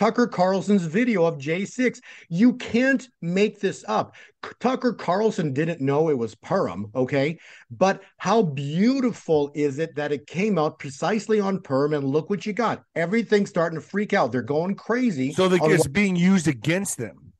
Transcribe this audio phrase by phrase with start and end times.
[0.00, 2.00] Tucker Carlson's video of J6.
[2.28, 4.14] You can't make this up.
[4.58, 7.38] Tucker Carlson didn't know it was Purim, okay?
[7.70, 12.46] But how beautiful is it that it came out precisely on Purim and look what
[12.46, 12.82] you got.
[12.94, 14.32] Everything's starting to freak out.
[14.32, 15.32] They're going crazy.
[15.32, 17.32] So the, it's being used against them.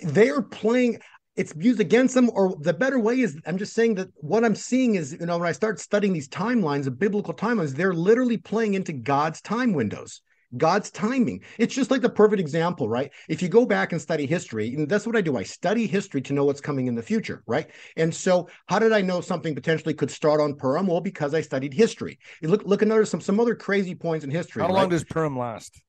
[0.00, 1.00] They're playing
[1.36, 4.54] it's used against them or the better way is i'm just saying that what i'm
[4.54, 8.36] seeing is you know when i start studying these timelines the biblical timelines they're literally
[8.36, 10.20] playing into god's time windows
[10.56, 11.42] God's timing.
[11.58, 13.12] It's just like the perfect example, right?
[13.28, 15.36] If you go back and study history, and that's what I do.
[15.36, 17.70] I study history to know what's coming in the future, right?
[17.96, 20.86] And so, how did I know something potentially could start on Purim?
[20.86, 22.18] Well, because I studied history.
[22.40, 24.62] You look look at some some other crazy points in history.
[24.62, 24.74] How right?
[24.74, 25.80] long does Purim last?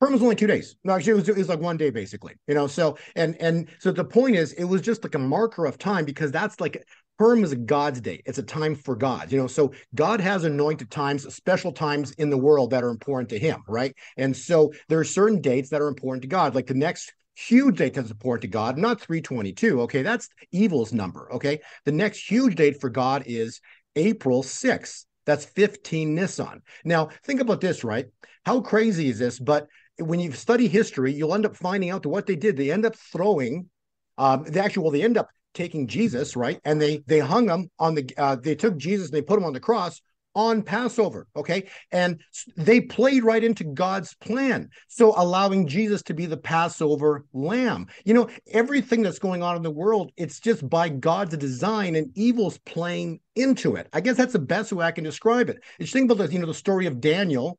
[0.00, 0.76] Purim was only two days.
[0.84, 2.34] No, actually, it was, it was like one day basically.
[2.46, 5.66] You know, so and and so the point is, it was just like a marker
[5.66, 6.84] of time because that's like
[7.18, 8.22] Purim is a God's day.
[8.26, 9.30] It's a time for God.
[9.30, 13.28] You know, so God has anointed times, special times in the world that are important
[13.30, 13.94] to Him, right?
[14.16, 17.78] And so there are certain dates that are important to God, like the next huge
[17.78, 19.82] date that's important to God, not 322.
[19.82, 21.32] Okay, that's evil's number.
[21.32, 23.60] Okay, the next huge date for God is
[23.96, 25.04] April 6th.
[25.26, 26.62] That's 15 Nisan.
[26.84, 28.06] Now, think about this, right?
[28.44, 29.38] How crazy is this?
[29.38, 29.66] But
[29.98, 32.56] when you study history, you'll end up finding out what they did.
[32.56, 33.70] They end up throwing
[34.18, 36.60] um, they actually, well, they end up taking Jesus, right?
[36.64, 39.44] And they they hung him on the uh, they took Jesus and they put him
[39.44, 40.00] on the cross
[40.34, 41.68] on Passover, okay?
[41.92, 42.20] And
[42.56, 44.68] they played right into God's plan.
[44.88, 47.86] So allowing Jesus to be the Passover lamb.
[48.04, 52.16] You know, everything that's going on in the world, it's just by God's design and
[52.16, 53.88] evil's playing into it.
[53.92, 55.62] I guess that's the best way I can describe it.
[55.78, 57.58] It's think about the, you know, the story of Daniel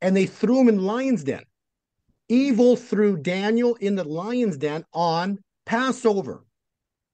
[0.00, 1.42] and they threw him in lion's den.
[2.28, 6.44] Evil threw Daniel in the lion's den on Passover.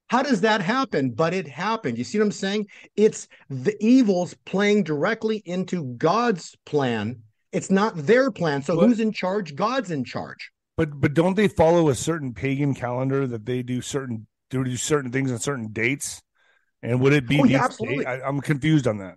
[0.09, 1.11] How does that happen?
[1.11, 1.99] But it happened.
[1.99, 2.67] You see what I'm saying?
[2.97, 7.23] It's the evils playing directly into God's plan.
[7.53, 8.63] It's not their plan.
[8.63, 9.55] So but, who's in charge?
[9.55, 10.51] God's in charge.
[10.77, 15.13] But but don't they follow a certain pagan calendar that they do certain do certain
[15.13, 16.23] things on certain dates?
[16.83, 17.41] And would it be?
[17.41, 18.07] Oh, yeah, absolutely.
[18.07, 19.17] I, I'm confused on that.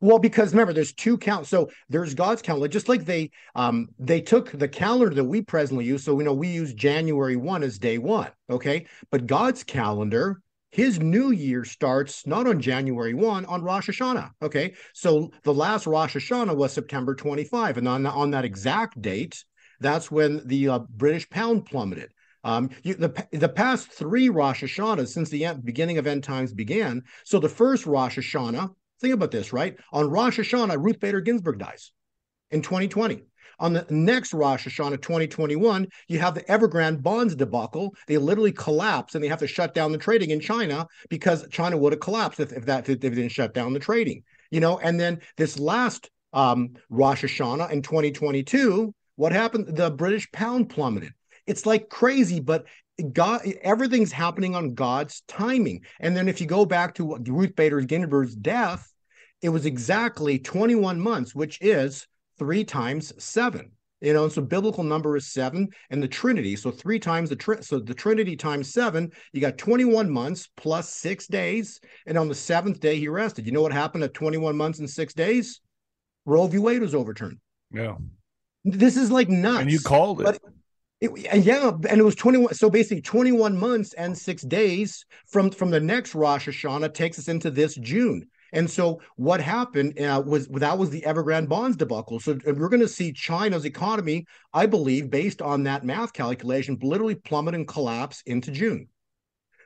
[0.00, 1.48] Well, because remember, there's two counts.
[1.48, 5.84] So there's God's calendar, just like they um they took the calendar that we presently
[5.84, 6.04] use.
[6.04, 8.86] So we know we use January one as day one, okay?
[9.10, 10.40] But God's calendar,
[10.72, 14.30] his new year starts not on January 1, on Rosh Hashanah.
[14.40, 14.72] Okay.
[14.94, 17.76] So the last Rosh Hashanah was September 25.
[17.76, 19.44] And on, on that exact date,
[19.80, 22.10] that's when the uh, British pound plummeted.
[22.44, 26.52] Um, you, the the past three Rosh Hashanahs since the end, beginning of end times
[26.52, 27.02] began.
[27.24, 28.70] So the first Rosh Hashanah
[29.02, 29.76] Think about this, right?
[29.92, 31.90] On Rosh Hashanah, Ruth Bader Ginsburg dies
[32.52, 33.24] in 2020.
[33.58, 37.94] On the next Rosh Hashanah 2021, you have the Evergrande bonds debacle.
[38.06, 41.76] They literally collapse and they have to shut down the trading in China because China
[41.76, 44.22] would have collapsed if, if that if they didn't shut down the trading.
[44.52, 49.76] You know, and then this last um, Rosh Hashanah in 2022, what happened?
[49.76, 51.12] The British pound plummeted.
[51.46, 52.66] It's like crazy, but
[53.12, 55.82] God, everything's happening on God's timing.
[55.98, 58.91] And then if you go back to Ruth Bader Ginsburg's death,
[59.42, 62.06] it was exactly 21 months, which is
[62.38, 63.72] three times seven.
[64.00, 66.56] You know, and so biblical number is seven, and the Trinity.
[66.56, 70.88] So three times the tr- so the Trinity times seven, you got 21 months plus
[70.88, 71.80] six days.
[72.06, 73.46] And on the seventh day, he rested.
[73.46, 75.60] You know what happened at 21 months and six days?
[76.26, 76.58] Roe v.
[76.58, 77.38] Wade was overturned.
[77.72, 77.94] Yeah.
[78.64, 79.60] This is like nuts.
[79.60, 80.24] And you called it.
[80.24, 80.40] But
[81.00, 82.54] it, yeah, and it was 21.
[82.54, 87.28] So basically, 21 months and six days from from the next Rosh Hashanah takes us
[87.28, 88.28] into this June.
[88.52, 92.20] And so what happened uh, was that was the Evergrande bonds debacle.
[92.20, 97.14] So we're going to see China's economy, I believe, based on that math calculation, literally
[97.14, 98.88] plummet and collapse into June.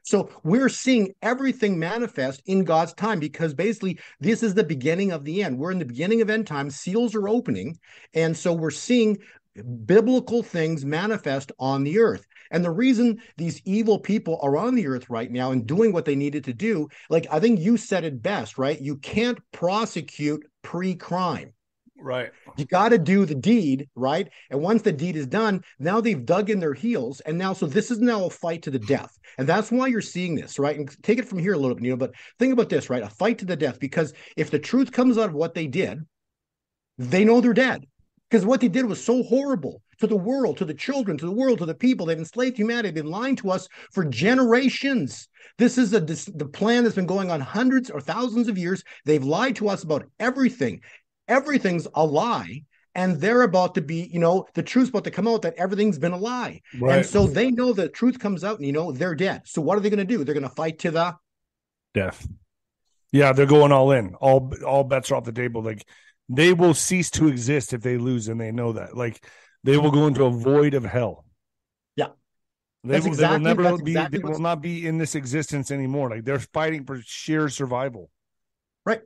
[0.06, 5.24] So we're seeing everything manifest in God's time because basically this is the beginning of
[5.24, 5.58] the end.
[5.58, 6.70] We're in the beginning of end time.
[6.70, 7.76] Seals are opening.
[8.14, 9.18] And so we're seeing
[9.84, 12.24] biblical things manifest on the earth.
[12.50, 16.04] And the reason these evil people are on the earth right now and doing what
[16.04, 18.80] they needed to do, like I think you said it best, right?
[18.80, 21.52] You can't prosecute pre crime.
[21.98, 22.30] Right.
[22.56, 24.28] You got to do the deed, right?
[24.50, 27.20] And once the deed is done, now they've dug in their heels.
[27.20, 29.16] And now, so this is now a fight to the death.
[29.38, 30.78] And that's why you're seeing this, right?
[30.78, 33.02] And take it from here a little bit, you know, but think about this, right?
[33.02, 33.80] A fight to the death.
[33.80, 36.00] Because if the truth comes out of what they did,
[36.98, 37.86] they know they're dead.
[38.30, 41.32] Because what they did was so horrible to the world, to the children, to the
[41.32, 42.06] world, to the people.
[42.06, 42.88] They've enslaved humanity.
[42.88, 45.28] They've been lying to us for generations.
[45.58, 48.82] This is a this, the plan that's been going on hundreds or thousands of years.
[49.04, 50.80] They've lied to us about everything.
[51.28, 52.64] Everything's a lie.
[52.94, 55.98] And they're about to be, you know, the truth's about to come out that everything's
[55.98, 56.62] been a lie.
[56.80, 56.96] Right.
[56.96, 59.42] And so they know the truth comes out and, you know, they're dead.
[59.44, 60.24] So what are they going to do?
[60.24, 61.14] They're going to fight to the
[61.92, 62.26] death.
[63.12, 64.14] Yeah, they're going all in.
[64.14, 65.62] All all bets are off the table.
[65.62, 65.86] Like
[66.28, 68.96] they will cease to exist if they lose, and they know that.
[68.96, 69.24] Like
[69.66, 71.24] they will go into a void of hell.
[71.96, 72.08] Yeah.
[72.84, 73.90] They, will, exactly, they will never be.
[73.92, 76.10] Exactly they will not be in this existence anymore.
[76.10, 78.10] Like they're fighting for sheer survival.
[78.84, 79.02] Right.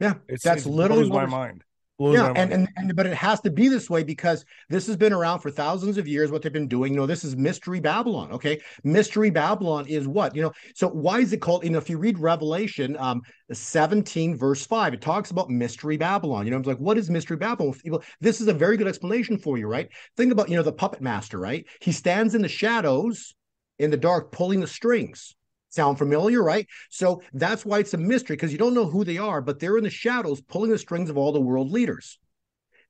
[0.00, 1.62] Yeah, it's, that's it literally my mind
[1.98, 5.12] yeah, and, and and but it has to be this way because this has been
[5.12, 6.30] around for thousands of years.
[6.30, 8.32] What they've been doing, you know, this is mystery Babylon.
[8.32, 10.52] Okay, mystery Babylon is what you know.
[10.74, 11.64] So why is it called?
[11.64, 13.22] You know, if you read Revelation, um,
[13.52, 16.44] seventeen verse five, it talks about mystery Babylon.
[16.44, 17.74] You know, I'm like, what is mystery Babylon?
[18.20, 19.88] This is a very good explanation for you, right?
[20.16, 21.64] Think about you know the puppet master, right?
[21.80, 23.34] He stands in the shadows,
[23.78, 25.34] in the dark, pulling the strings.
[25.72, 26.66] Sound familiar, right?
[26.90, 29.78] So that's why it's a mystery because you don't know who they are, but they're
[29.78, 32.18] in the shadows pulling the strings of all the world leaders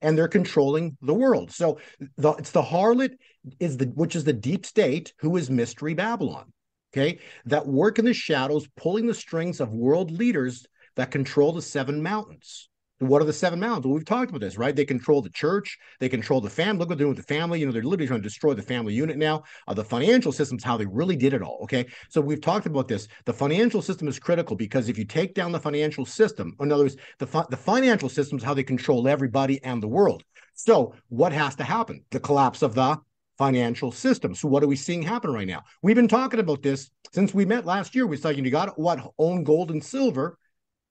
[0.01, 1.53] and they're controlling the world.
[1.53, 1.79] So
[2.17, 3.13] the, it's the harlot
[3.61, 6.53] is the which is the deep state who is mystery Babylon.
[6.93, 11.63] Okay, that work in the shadows, pulling the strings of world leaders that control the
[11.63, 12.69] seven mountains.
[13.03, 13.85] What are the seven mountains?
[13.85, 14.77] Well, we've talked about this, right?
[14.77, 16.79] They control the church, they control the family.
[16.79, 17.59] Look what they're doing with the family.
[17.59, 19.43] You know, they're literally trying to destroy the family unit now.
[19.67, 21.59] Uh, the financial system is how they really did it all.
[21.65, 21.85] Okay.
[22.11, 23.09] So we've talked about this.
[23.25, 26.85] The financial system is critical because if you take down the financial system, in other
[26.85, 30.23] words, the, fi- the financial system is how they control everybody and the world.
[30.55, 32.05] So what has to happen?
[32.13, 33.01] The collapse of the
[33.37, 34.33] financial system.
[34.33, 35.65] So what are we seeing happen right now?
[35.83, 38.07] We've been talking about this since we met last year.
[38.07, 40.39] We said you got what own gold and silver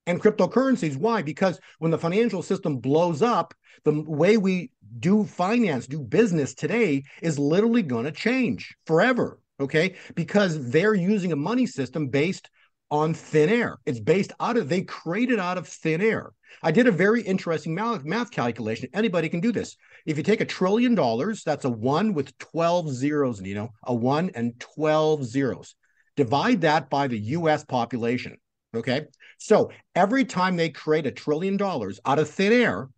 [0.07, 0.97] and cryptocurrencies.
[0.97, 1.21] Why?
[1.21, 3.53] Because when the financial system blows up,
[3.83, 9.39] the way we do finance, do business today is literally going to change forever.
[9.59, 9.95] Okay.
[10.15, 12.49] Because they're using a money system based
[12.89, 13.77] on thin air.
[13.85, 16.31] It's based out of, they created out of thin air.
[16.61, 18.89] I did a very interesting math, calculation.
[18.93, 19.77] Anybody can do this.
[20.05, 23.93] If you take a trillion dollars, that's a one with 12 zeros, you know, a
[23.93, 25.75] one and 12 zeros.
[26.17, 28.37] Divide that by the US population.
[28.75, 29.05] Okay.
[29.37, 32.89] So every time they create a trillion dollars out of thin air,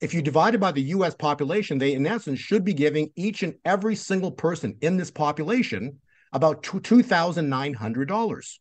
[0.00, 3.42] if you divide it by the US population, they in essence should be giving each
[3.42, 6.00] and every single person in this population
[6.32, 8.58] about $2,900.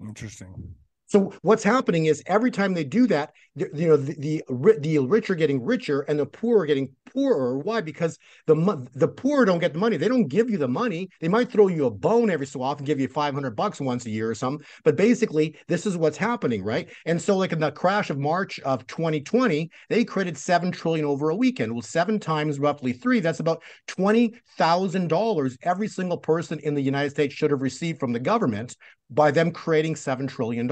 [0.00, 0.74] Interesting.
[1.06, 5.30] So what's happening is every time they do that, you know, the, the, the rich
[5.30, 7.58] are getting richer and the poor are getting poorer.
[7.58, 7.80] Why?
[7.80, 9.96] Because the the poor don't get the money.
[9.96, 11.08] They don't give you the money.
[11.20, 14.04] They might throw you a bone every so often, give you five hundred bucks once
[14.06, 14.66] a year or something.
[14.84, 16.88] But basically, this is what's happening, right?
[17.06, 21.30] And so, like in the crash of March of 2020, they created seven trillion over
[21.30, 21.72] a weekend.
[21.72, 23.20] Well, seven times roughly three.
[23.20, 28.00] That's about twenty thousand dollars every single person in the United States should have received
[28.00, 28.76] from the government
[29.10, 30.68] by them creating $7 trillion.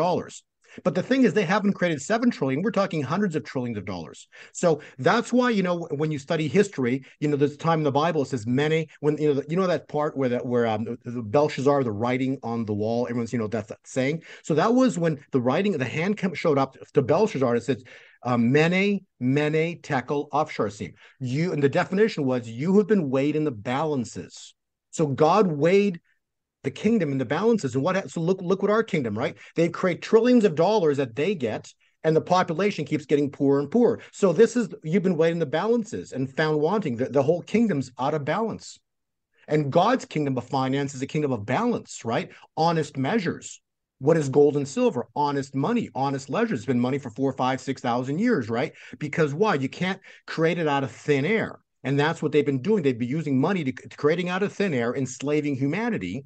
[0.82, 2.62] But the thing is, they haven't created seven trillion.
[2.62, 4.26] We're talking hundreds of trillions of dollars.
[4.53, 7.93] So that's why you know when you study history, you know there's time in the
[7.93, 8.88] Bible it says many.
[9.00, 12.38] When you know you know that part where that where um, the Belshazzar, the writing
[12.43, 14.23] on the wall, everyone's you know that's that saying.
[14.43, 17.56] So that was when the writing, the hand showed up to Belshazzar.
[17.56, 17.85] It says
[18.25, 20.94] um, mene, mene, tekel, upharsin.
[21.20, 24.55] You and the definition was you have been weighed in the balances.
[24.91, 26.00] So God weighed
[26.64, 27.75] the kingdom and the balances.
[27.75, 29.37] And what so look look what our kingdom, right?
[29.55, 31.72] They create trillions of dollars that they get,
[32.02, 34.00] and the population keeps getting poorer and poorer.
[34.12, 36.96] So this is you've been weighing the balances and found wanting.
[36.96, 38.78] The, the whole kingdom's out of balance.
[39.46, 42.31] And God's kingdom of finance is a kingdom of balance, right?
[42.56, 43.60] Honest measures.
[43.99, 45.06] What is gold and silver?
[45.14, 46.55] Honest money, honest ledger.
[46.55, 48.72] It's been money for four, five, six thousand years, right?
[48.99, 49.55] Because why?
[49.55, 51.60] You can't create it out of thin air.
[51.84, 52.82] And that's what they've been doing.
[52.82, 56.24] They've been using money to, to creating out of thin air, enslaving humanity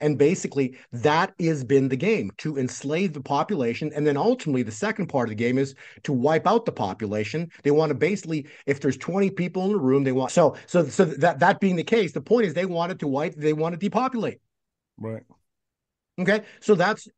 [0.00, 3.92] and basically, that has been the game to enslave the population.
[3.94, 7.50] And then ultimately, the second part of the game is to wipe out the population.
[7.62, 10.86] They want to basically, if there's 20 people in the room, they want so so
[10.86, 13.74] so that that being the case, the point is they wanted to wipe, they want
[13.74, 14.40] to depopulate.
[14.98, 15.22] Right.
[16.18, 16.42] Okay.
[16.60, 17.08] So that's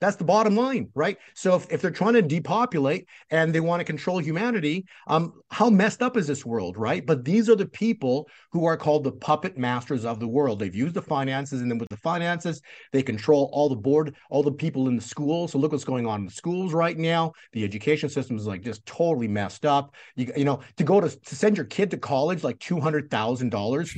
[0.00, 1.16] that's the bottom line, right?
[1.34, 5.70] So if, if they're trying to depopulate and they want to control humanity, um, how
[5.70, 7.04] messed up is this world, right?
[7.04, 10.58] But these are the people who are called the puppet masters of the world.
[10.58, 12.60] They've used the finances, and then with the finances,
[12.92, 15.52] they control all the board, all the people in the schools.
[15.52, 17.32] So look what's going on in the schools right now.
[17.52, 19.94] The education system is like just totally messed up.
[20.14, 23.10] You, you know, to go to, to send your kid to college, like two hundred
[23.10, 23.94] thousand dollars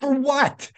[0.00, 0.70] for what?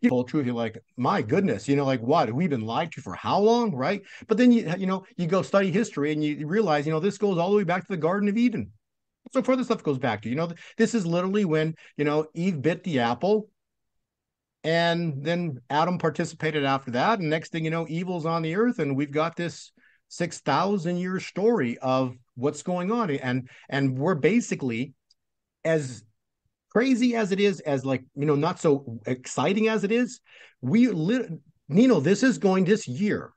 [0.00, 2.32] You know, truth, you're like, my goodness, you know, like what?
[2.32, 4.02] We've been lied to for how long, right?
[4.26, 7.18] But then you, you know, you go study history and you realize, you know, this
[7.18, 8.70] goes all the way back to the Garden of Eden.
[9.32, 12.60] So further stuff goes back to, you know, this is literally when, you know, Eve
[12.60, 13.48] bit the apple
[14.64, 17.18] and then Adam participated after that.
[17.18, 18.78] And next thing you know, evil's on the earth.
[18.78, 19.72] And we've got this
[20.08, 23.10] 6,000 year story of what's going on.
[23.10, 24.94] And, and we're basically
[25.64, 26.02] as
[26.74, 30.20] crazy as it is, as like, you know, not so exciting as it is,
[30.60, 31.28] we, li-
[31.68, 33.30] Nino, this is going this year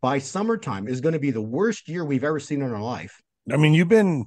[0.00, 3.20] by summertime is going to be the worst year we've ever seen in our life.
[3.50, 4.26] I mean, you've been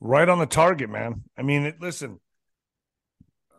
[0.00, 1.24] right on the target, man.
[1.36, 2.20] I mean, it, listen,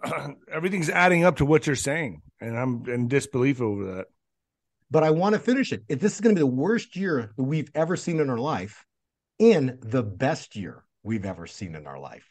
[0.52, 4.06] everything's adding up to what you're saying, and I'm in disbelief over that.
[4.92, 5.84] But I want to finish it.
[5.90, 8.38] If this is going to be the worst year that we've ever seen in our
[8.38, 8.86] life,
[9.38, 12.26] in the best year we've ever seen in our life.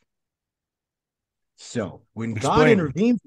[1.58, 2.56] So when Explain.
[2.56, 3.20] God intervenes,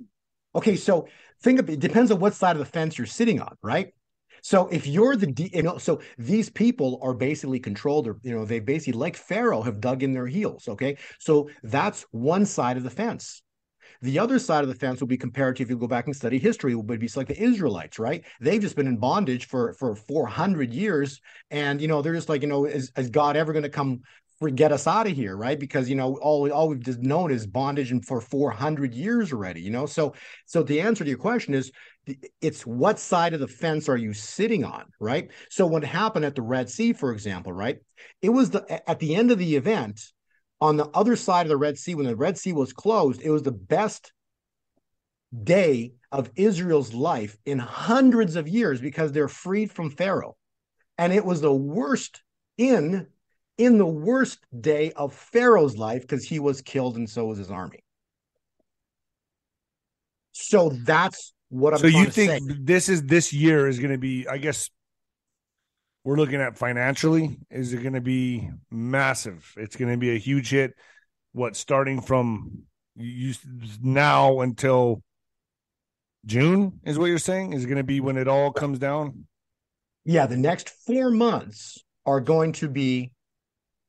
[0.56, 1.08] okay, so
[1.44, 3.94] think of it depends on what side of the fence you're sitting on, right?
[4.42, 8.46] So if you're the you know, so these people are basically controlled, or you know,
[8.46, 10.68] they basically like Pharaoh have dug in their heels.
[10.68, 13.44] Okay, so that's one side of the fence.
[14.02, 15.66] The other side of the fence will be comparative.
[15.66, 18.24] If you go back and study history, would be like the Israelites, right?
[18.40, 21.20] They've just been in bondage for for 400 years,
[21.52, 24.02] and you know they're just like, you know, is, is God ever going to come
[24.50, 25.60] get us out of here, right?
[25.60, 29.62] Because you know all all we've just known is bondage and for 400 years already,
[29.62, 29.86] you know.
[29.86, 31.72] So so the answer to your question is
[32.42, 35.30] it's what side of the fence are you sitting on, right?
[35.50, 37.78] So what happened at the Red Sea, for example, right?
[38.22, 40.02] It was the at the end of the event
[40.60, 43.30] on the other side of the Red Sea, when the Red Sea was closed, it
[43.30, 44.14] was the best
[45.44, 50.36] day of Israel's life in hundreds of years because they're freed from Pharaoh.
[50.98, 52.22] And it was the worst
[52.58, 53.08] in
[53.58, 57.52] in the worst day of Pharaoh's life because he was killed and so was his
[57.52, 57.84] army.
[60.32, 62.58] So that's what I'm so you think say.
[62.62, 64.70] this is this year is going to be I guess
[66.04, 70.18] we're looking at financially is it going to be massive it's going to be a
[70.18, 70.74] huge hit
[71.34, 72.64] what starting from
[72.96, 73.34] you
[73.82, 75.02] now until
[76.26, 79.26] june is what you're saying is it going to be when it all comes down
[80.06, 83.12] yeah the next four months are going to be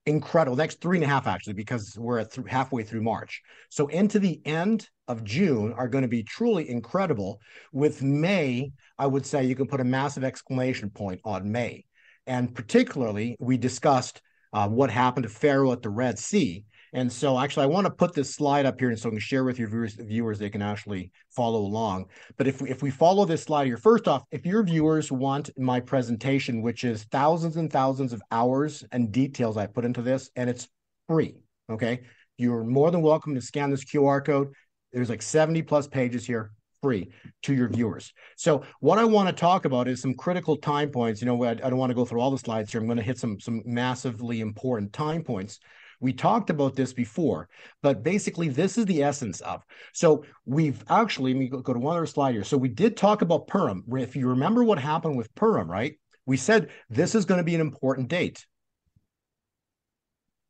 [0.07, 0.57] incredible.
[0.57, 3.41] Next three and a half actually because we're at th- halfway through march.
[3.71, 7.41] So into the end of june are going to be truly incredible.
[7.73, 11.85] With may i would say you can put a massive exclamation point on may.
[12.27, 14.21] And particularly, we discussed
[14.53, 16.65] uh, what happened to Pharaoh at the Red Sea.
[16.95, 19.19] And so, actually, I want to put this slide up here, and so I can
[19.19, 22.07] share with your viewers, viewers they can actually follow along.
[22.37, 25.49] But if we, if we follow this slide here, first off, if your viewers want
[25.57, 30.31] my presentation, which is thousands and thousands of hours and details I put into this,
[30.37, 30.69] and it's
[31.09, 31.37] free,
[31.71, 32.03] okay,
[32.37, 34.53] you're more than welcome to scan this QR code.
[34.93, 37.11] There's like 70 plus pages here free
[37.45, 38.13] to your viewers.
[38.37, 41.23] So what I want to talk about is some critical time points.
[41.23, 42.81] You know, I, I don't want to go through all the slides here.
[42.81, 45.61] I'm going to hit some some massively important time points.
[46.03, 47.49] We talked about this before,
[47.81, 49.65] but basically this is the essence of.
[49.95, 52.45] So we've actually, let me go, to one other slide here.
[52.45, 53.85] So we did talk about Purim.
[53.97, 55.95] If you remember what happened with Purim, right?
[56.27, 58.45] We said this is going to be an important date.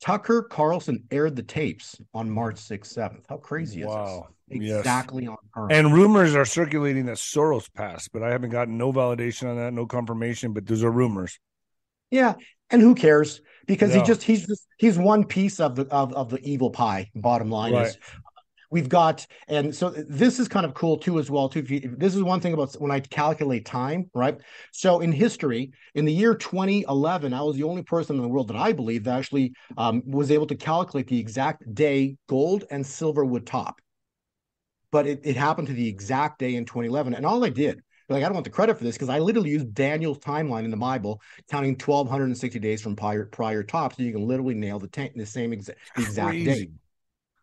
[0.02, 3.24] Tucker Carlson aired the tapes on March 6th, 7th.
[3.28, 4.26] How crazy is wow.
[4.48, 4.62] this?
[4.62, 5.36] Exactly yes.
[5.54, 9.56] on And rumors are circulating that Soros passed, but I haven't gotten no validation on
[9.56, 11.38] that, no confirmation, but those are rumors.
[12.10, 12.34] Yeah.
[12.70, 13.42] And who cares?
[13.66, 14.00] Because yeah.
[14.00, 17.10] he just he's just he's one piece of the of, of the evil pie.
[17.14, 17.86] Bottom line right.
[17.86, 17.98] is
[18.72, 21.94] we've got and so this is kind of cool too as well too if you,
[21.98, 24.40] this is one thing about when i calculate time right
[24.72, 28.48] so in history in the year 2011 i was the only person in the world
[28.48, 32.84] that i believe that actually um, was able to calculate the exact day gold and
[32.84, 33.80] silver would top
[34.90, 38.22] but it, it happened to the exact day in 2011 and all i did like
[38.22, 40.76] I don't want the credit for this because I literally used Daniel's timeline in the
[40.76, 45.10] Bible, counting 1,260 days from prior prior tops, so you can literally nail the, t-
[45.14, 46.70] the same exa- exact day.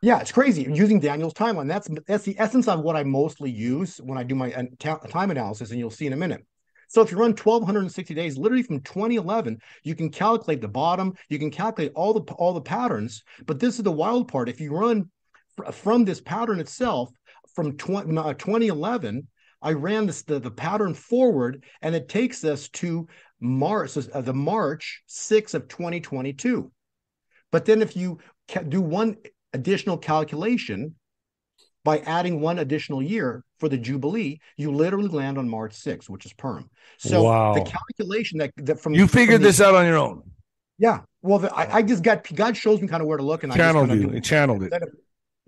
[0.01, 1.67] Yeah, it's crazy using Daniel's timeline.
[1.67, 5.31] That's that's the essence of what I mostly use when I do my uh, time
[5.31, 6.45] analysis, and you'll see in a minute.
[6.87, 11.37] So if you run 1260 days, literally from 2011, you can calculate the bottom, you
[11.37, 13.23] can calculate all the all the patterns.
[13.45, 14.49] But this is the wild part.
[14.49, 15.09] If you run
[15.55, 17.11] fr- from this pattern itself
[17.53, 19.27] from 20, uh, 2011,
[19.61, 23.07] I ran this the, the pattern forward, and it takes us to
[23.39, 26.71] March, uh, the March 6th of 2022.
[27.51, 28.19] But then if you
[28.67, 29.17] do one
[29.53, 30.95] additional calculation
[31.83, 36.25] by adding one additional year for the Jubilee, you literally land on March 6th, which
[36.25, 36.69] is Purim.
[36.97, 37.53] So wow.
[37.53, 40.23] the calculation that, that from you figured from the, this out on your own.
[40.77, 41.01] Yeah.
[41.21, 43.51] Well, the, I, I, just got God shows me kind of where to look, and
[43.51, 44.17] channeled I just you.
[44.17, 44.73] It channeled it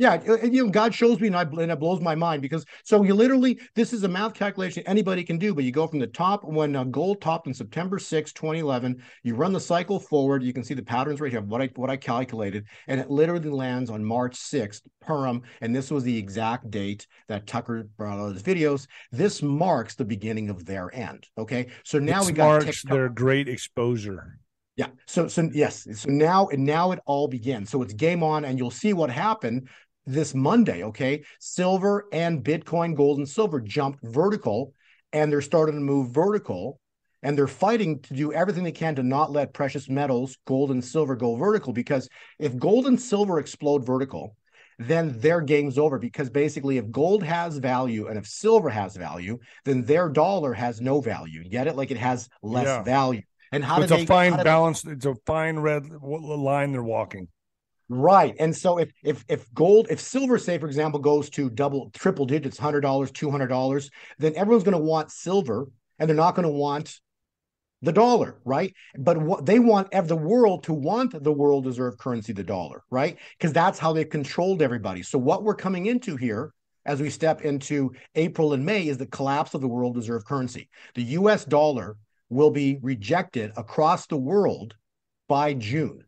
[0.01, 3.03] yeah you know god shows me and, I, and it blows my mind because so
[3.03, 6.07] you literally this is a math calculation anybody can do but you go from the
[6.07, 10.53] top when uh, gold topped in september 6 2011 you run the cycle forward you
[10.53, 13.91] can see the patterns right here what i what i calculated and it literally lands
[13.91, 18.41] on march 6th purim and this was the exact date that tucker brought out his
[18.41, 23.07] videos this marks the beginning of their end okay so now we got marks their
[23.07, 24.39] great exposure
[24.77, 24.87] yeah.
[25.05, 25.85] So so yes.
[25.93, 27.69] So now and now it all begins.
[27.69, 29.67] So it's game on, and you'll see what happened
[30.05, 34.73] this Monday, okay, silver and Bitcoin, gold and silver jumped vertical
[35.13, 36.79] and they're starting to move vertical.
[37.23, 40.83] and they're fighting to do everything they can to not let precious metals, gold and
[40.83, 41.73] silver, go vertical.
[41.73, 44.35] Because if gold and silver explode vertical,
[44.79, 45.99] then their game's over.
[45.99, 50.81] Because basically, if gold has value and if silver has value, then their dollar has
[50.81, 51.47] no value.
[51.47, 51.75] Get it?
[51.75, 52.83] Like it has less yeah.
[52.83, 53.21] value.
[53.51, 54.81] And how so it's a they, fine balance.
[54.81, 54.93] They...
[54.93, 57.27] It's a fine red line they're walking.
[57.93, 58.33] Right.
[58.39, 62.25] And so if if if gold, if silver, say for example, goes to double triple
[62.25, 65.67] digits, hundred dollars, two hundred dollars, then everyone's going to want silver,
[65.99, 67.01] and they're not going to want
[67.81, 68.73] the dollar, right?
[68.97, 73.17] But what they want the world to want the world reserve currency, the dollar, right?
[73.37, 75.03] Because that's how they controlled everybody.
[75.03, 76.53] So what we're coming into here
[76.85, 80.69] as we step into April and May is the collapse of the world reserve currency.
[80.95, 81.97] The US dollar
[82.29, 84.75] will be rejected across the world
[85.27, 86.05] by June.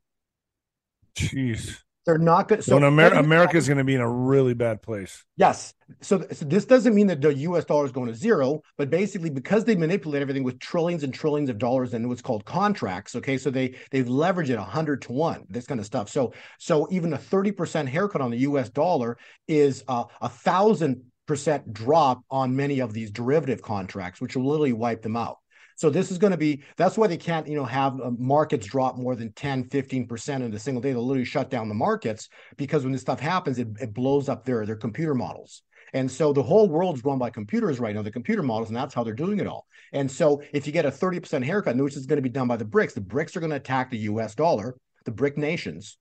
[1.17, 1.79] Jeez.
[2.05, 2.62] They're not going.
[2.62, 5.24] So, so Amer- America is going to be in a really bad place.
[5.38, 5.74] Yes.
[6.01, 7.63] So, so, this doesn't mean that the U.S.
[7.63, 11.50] dollar is going to zero, but basically because they manipulate everything with trillions and trillions
[11.50, 13.15] of dollars and what's called contracts.
[13.15, 15.46] Okay, so they they leverage it hundred to one.
[15.50, 16.10] This kind of stuff.
[16.10, 18.70] So so even a thirty percent haircut on the U.S.
[18.70, 19.17] dollar
[19.48, 24.74] is uh, a thousand percent drop on many of these derivative contracts, which will literally
[24.74, 25.38] wipe them out.
[25.75, 28.68] So this is going to be that's why they can't, you know, have uh, markets
[28.68, 30.92] drop more than 10, 15% in a single day.
[30.92, 34.46] They'll literally shut down the markets because when this stuff happens, it, it blows up
[34.46, 35.63] their their computer models.
[35.94, 38.96] And so the whole world's run by computers right now, the computer models, and that's
[38.96, 39.68] how they're doing it all.
[39.92, 42.58] And so if you get a 30% haircut, which is going to be done by
[42.58, 44.75] the BRICS, the BRICS are going to attack the US dollar,
[45.06, 45.98] the BRIC nations.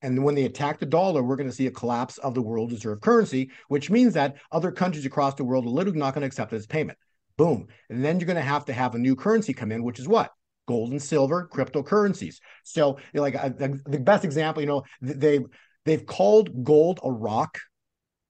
[0.00, 2.72] And when they attack the dollar, we're going to see a collapse of the world
[2.72, 6.26] reserve currency, which means that other countries across the world are literally not going to
[6.26, 6.96] accept it as payment.
[7.38, 7.68] Boom.
[7.88, 10.08] And then you're going to have to have a new currency come in, which is
[10.08, 10.30] what?
[10.66, 12.36] Gold and silver, cryptocurrencies.
[12.64, 15.40] So, you know, like uh, the best example, you know, they
[15.86, 17.58] they've called gold a rock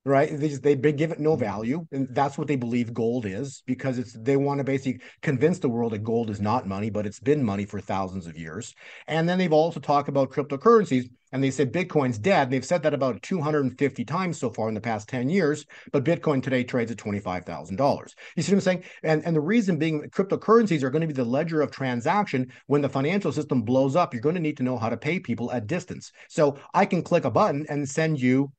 [0.04, 0.30] right?
[0.32, 4.12] They they give it no value, and that's what they believe gold is because it's
[4.12, 7.44] they want to basically convince the world that gold is not money, but it's been
[7.44, 8.74] money for thousands of years.
[9.06, 12.50] And then they've also talked about cryptocurrencies, and they said Bitcoin's dead.
[12.50, 16.42] They've said that about 250 times so far in the past 10 years, but Bitcoin
[16.42, 18.14] today trades at $25,000.
[18.36, 18.84] You see what I'm saying?
[19.02, 22.82] And and the reason being cryptocurrencies are going to be the ledger of transaction when
[22.82, 24.14] the financial system blows up.
[24.14, 26.12] You're going to need to know how to pay people at distance.
[26.28, 28.52] So I can click a button and send you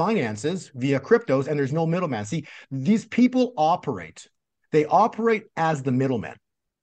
[0.00, 2.24] finances via cryptos and there's no middleman.
[2.24, 4.26] See, these people operate,
[4.72, 6.36] they operate as the middleman.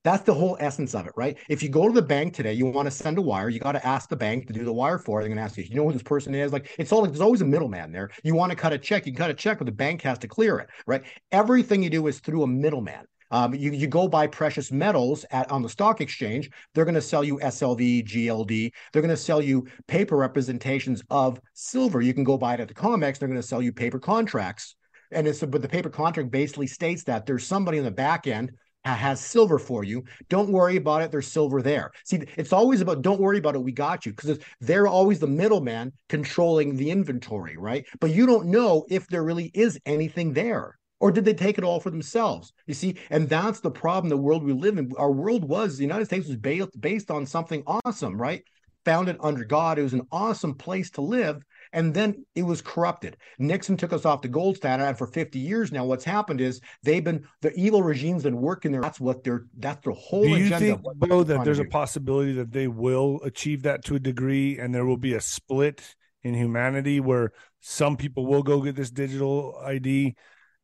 [0.04, 1.36] That's the whole essence of it, right?
[1.50, 3.72] If you go to the bank today, you want to send a wire, you got
[3.72, 5.24] to ask the bank to do the wire for it.
[5.24, 6.54] They're going to ask you, you know who this person is?
[6.54, 8.12] Like it's all like there's always a middleman there.
[8.24, 10.28] You want to cut a check, you cut a check, but the bank has to
[10.28, 11.02] clear it, right?
[11.32, 13.04] Everything you do is through a middleman.
[13.32, 17.02] Um, you, you go buy precious metals at on the stock exchange, they're going to
[17.02, 18.72] sell you SLV, GLD.
[18.92, 22.02] They're going to sell you paper representations of silver.
[22.02, 23.20] You can go buy it at the COMEX.
[23.20, 24.76] They're going to sell you paper contracts.
[25.12, 28.52] And it's but the paper contract basically states that there's somebody on the back end
[28.96, 30.04] has silver for you.
[30.30, 31.12] Don't worry about it.
[31.12, 31.92] There's silver there.
[32.06, 33.64] See, it's always about don't worry about it.
[33.64, 37.86] We got you because they're always the middleman controlling the inventory, right?
[38.00, 40.78] But you don't know if there really is anything there.
[41.00, 42.54] Or did they take it all for themselves?
[42.66, 44.10] You see, and that's the problem.
[44.10, 47.26] The world we live in, our world was the United States was based based on
[47.26, 48.44] something awesome, right?
[48.84, 53.18] Founded under God, it was an awesome place to live, and then it was corrupted.
[53.38, 56.62] Nixon took us off the gold standard, and for 50 years now, what's happened is
[56.84, 58.82] they've been the evil regime's been working there.
[58.82, 60.78] That's what they're that's their whole Do you agenda.
[60.78, 64.74] think, Bo, that there's a possibility that they will achieve that to a degree, and
[64.74, 69.60] there will be a split in humanity where some people will go get this digital
[69.66, 70.16] ID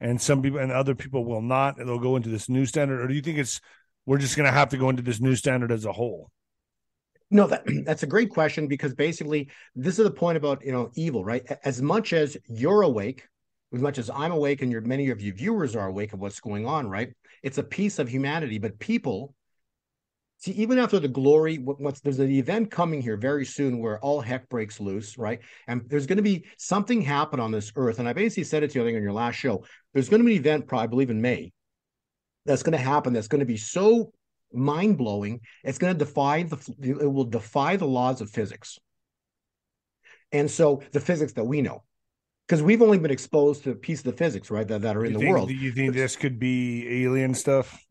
[0.04, 3.08] and some people and other people will not they'll go into this new standard or
[3.08, 3.62] do you think it's
[4.06, 6.30] we're just going to have to go into this new standard as a whole?
[7.32, 10.92] No that, that's a great question because basically this is the point about you know
[10.96, 11.44] evil right?
[11.63, 13.26] As much as you're awake
[13.74, 16.39] as much as i'm awake and your many of you viewers are awake of what's
[16.39, 17.10] going on right?
[17.42, 19.34] It's a piece of humanity but people
[20.43, 24.19] See, even after the glory, what's there's an event coming here very soon where all
[24.19, 25.39] heck breaks loose, right?
[25.69, 27.99] And there's going to be something happen on this earth.
[27.99, 29.63] And I basically said it to you, I think, on your last show.
[29.93, 31.53] There's going to be an event, probably, I believe, in May,
[32.45, 33.13] that's going to happen.
[33.13, 34.12] That's going to be so
[34.51, 35.39] mind blowing.
[35.63, 36.75] It's going to defy the.
[36.82, 38.77] It will defy the laws of physics.
[40.34, 41.84] And so the physics that we know,
[42.49, 45.06] because we've only been exposed to a piece of the physics, right, that, that are
[45.06, 45.47] in you the think, world.
[45.47, 47.82] Do you think this could be alien stuff?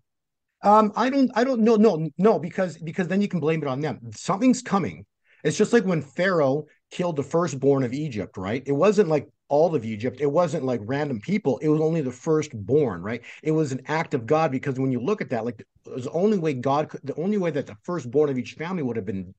[0.63, 3.69] Um, I don't, I don't know, no, no, because because then you can blame it
[3.69, 3.99] on them.
[4.15, 5.05] Something's coming.
[5.43, 8.63] It's just like when Pharaoh killed the firstborn of Egypt, right?
[8.65, 10.21] It wasn't like all of Egypt.
[10.21, 11.59] It wasn't like random people.
[11.59, 13.23] It was only the firstborn, right?
[13.43, 16.39] It was an act of God because when you look at that, like the only
[16.39, 19.35] way God, could, the only way that the firstborn of each family would have been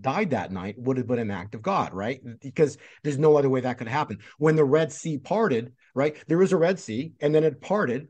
[0.00, 2.20] died that night would have been an act of God, right?
[2.40, 4.18] Because there's no other way that could happen.
[4.38, 6.16] When the Red Sea parted, right?
[6.28, 8.08] There was a Red Sea and then it parted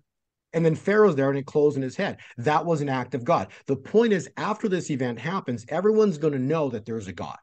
[0.52, 2.18] And then Pharaoh's there and it closed in his head.
[2.38, 3.48] That was an act of God.
[3.66, 7.38] The point is, after this event happens, everyone's going to know that there's a God.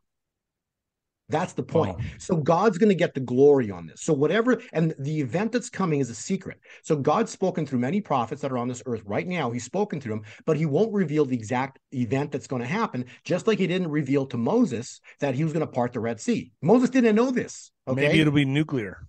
[1.30, 1.98] That's the point.
[2.18, 4.02] So God's going to get the glory on this.
[4.02, 6.60] So whatever, and the event that's coming is a secret.
[6.82, 9.52] So God's spoken through many prophets that are on this earth right now.
[9.52, 13.06] He's spoken through them, but he won't reveal the exact event that's going to happen,
[13.24, 16.20] just like he didn't reveal to Moses that he was going to part the Red
[16.20, 16.52] Sea.
[16.64, 17.72] Moses didn't know this.
[17.88, 18.08] Okay?
[18.08, 19.08] Maybe it'll be nuclear.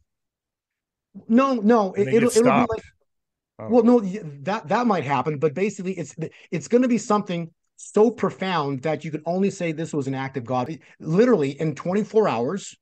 [1.26, 2.84] No, no, it, will it'll be like
[3.60, 3.68] Oh.
[3.68, 6.14] Well, no, that that might happen, but basically, it's
[6.50, 10.14] it's going to be something so profound that you can only say this was an
[10.14, 10.78] act of God.
[10.98, 12.76] Literally, in 24 hours,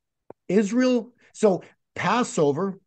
[0.48, 1.12] Israel.
[1.32, 1.62] So
[1.94, 2.78] Passover,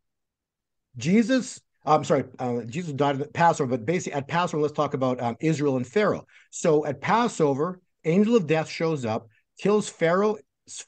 [0.96, 1.60] Jesus.
[1.84, 5.36] I'm sorry, uh, Jesus died at Passover, but basically at Passover, let's talk about um,
[5.40, 6.24] Israel and Pharaoh.
[6.50, 9.26] So at Passover, angel of death shows up,
[9.58, 10.38] kills Pharaoh's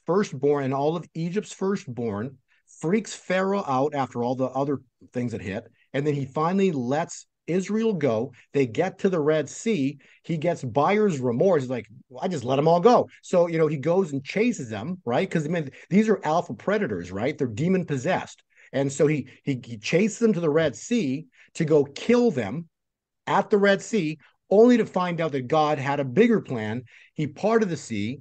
[0.05, 2.37] firstborn and all of Egypt's firstborn,
[2.79, 7.25] freaks Pharaoh out after all the other things that hit and then he finally lets
[7.47, 8.33] Israel go.
[8.53, 9.97] They get to the Red Sea.
[10.23, 11.63] He gets buyer's remorse.
[11.63, 13.07] He's like, well, I just let them all go.
[13.21, 15.27] So, you know, he goes and chases them, right?
[15.27, 17.37] Because I mean, these are alpha predators, right?
[17.37, 18.43] They're demon possessed.
[18.73, 22.67] And so he, he he chases them to the Red Sea to go kill them
[23.25, 24.17] at the Red Sea,
[24.49, 26.83] only to find out that God had a bigger plan.
[27.13, 28.19] He parted the sea.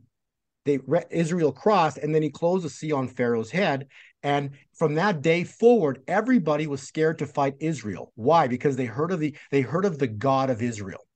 [0.64, 0.78] They
[1.10, 3.88] Israel crossed, and then he closed the sea on Pharaoh's head.
[4.24, 8.10] And from that day forward, everybody was scared to fight Israel.
[8.16, 8.48] Why?
[8.48, 11.06] Because they heard of the they heard of the God of Israel.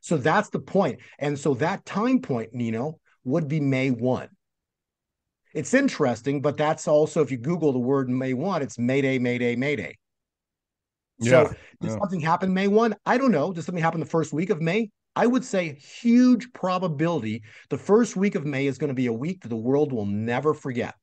[0.00, 1.00] So that's the point.
[1.18, 4.28] And so that time point, Nino, would be May 1.
[5.52, 9.54] It's interesting, but that's also if you Google the word May 1, it's Mayday, Mayday,
[9.54, 9.98] Mayday.
[11.20, 11.52] So yeah,
[11.82, 11.98] does yeah.
[11.98, 12.94] something happen May 1?
[13.04, 13.52] I don't know.
[13.52, 14.90] Does something happen the first week of May?
[15.14, 19.12] I would say huge probability the first week of May is going to be a
[19.12, 20.94] week that the world will never forget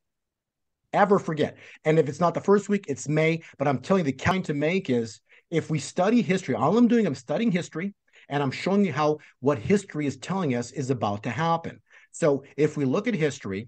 [0.96, 1.58] ever forget.
[1.84, 3.42] And if it's not the first week, it's May.
[3.58, 6.88] But I'm telling you, the count to make is if we study history, all I'm
[6.88, 7.94] doing, I'm studying history
[8.30, 11.80] and I'm showing you how what history is telling us is about to happen.
[12.12, 13.68] So if we look at history,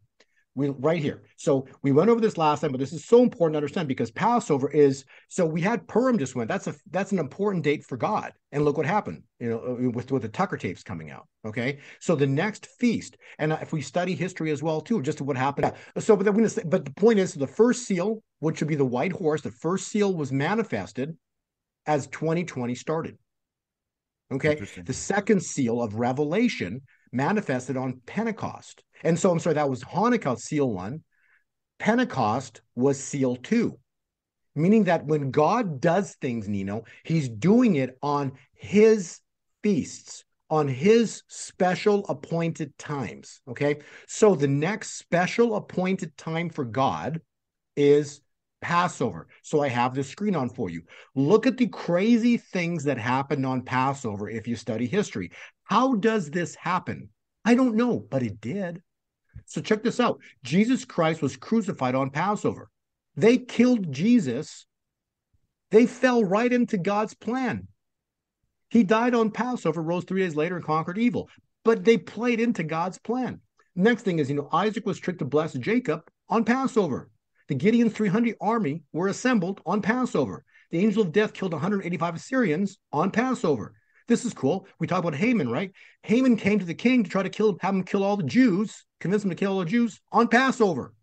[0.57, 1.21] we right here.
[1.35, 4.09] So we went over this last time, but this is so important to understand because
[4.09, 6.49] Passover is so we had Purim just went.
[6.49, 8.33] That's a that's an important date for God.
[8.51, 11.27] And look what happened, you know, uh, with with the Tucker tapes coming out.
[11.45, 15.37] Okay, so the next feast, and if we study history as well too, just what
[15.37, 15.73] happened.
[15.99, 18.83] So, but gonna say, but the point is, the first seal, which would be the
[18.83, 21.15] white horse, the first seal was manifested
[21.85, 23.15] as 2020 started.
[24.31, 28.83] Okay, the second seal of Revelation manifested on Pentecost.
[29.03, 31.03] And so I'm sorry, that was Hanukkah seal one.
[31.79, 33.77] Pentecost was seal two,
[34.55, 39.19] meaning that when God does things, Nino, he's doing it on his
[39.61, 43.41] feasts, on his special appointed times.
[43.47, 43.79] Okay.
[44.07, 47.21] So the next special appointed time for God
[47.75, 48.21] is
[48.61, 49.27] Passover.
[49.43, 50.81] So I have the screen on for you.
[51.15, 55.31] Look at the crazy things that happened on Passover if you study history.
[55.67, 57.09] How does this happen?
[57.45, 58.81] I don't know, but it did.
[59.45, 62.69] So check this out Jesus Christ was crucified on Passover.
[63.15, 64.65] They killed Jesus.
[65.71, 67.67] They fell right into God's plan.
[68.69, 71.29] He died on Passover, rose three days later, and conquered evil.
[71.63, 73.41] But they played into God's plan.
[73.75, 77.09] Next thing is, you know, Isaac was tricked to bless Jacob on Passover.
[77.47, 80.43] The Gideon's 300 army were assembled on Passover.
[80.71, 83.73] The angel of death killed 185 Assyrians on Passover.
[84.07, 84.67] This is cool.
[84.79, 85.71] We talk about Haman, right?
[86.03, 88.85] Haman came to the king to try to kill, have him kill all the Jews,
[88.99, 90.93] convince him to kill all the Jews on Passover.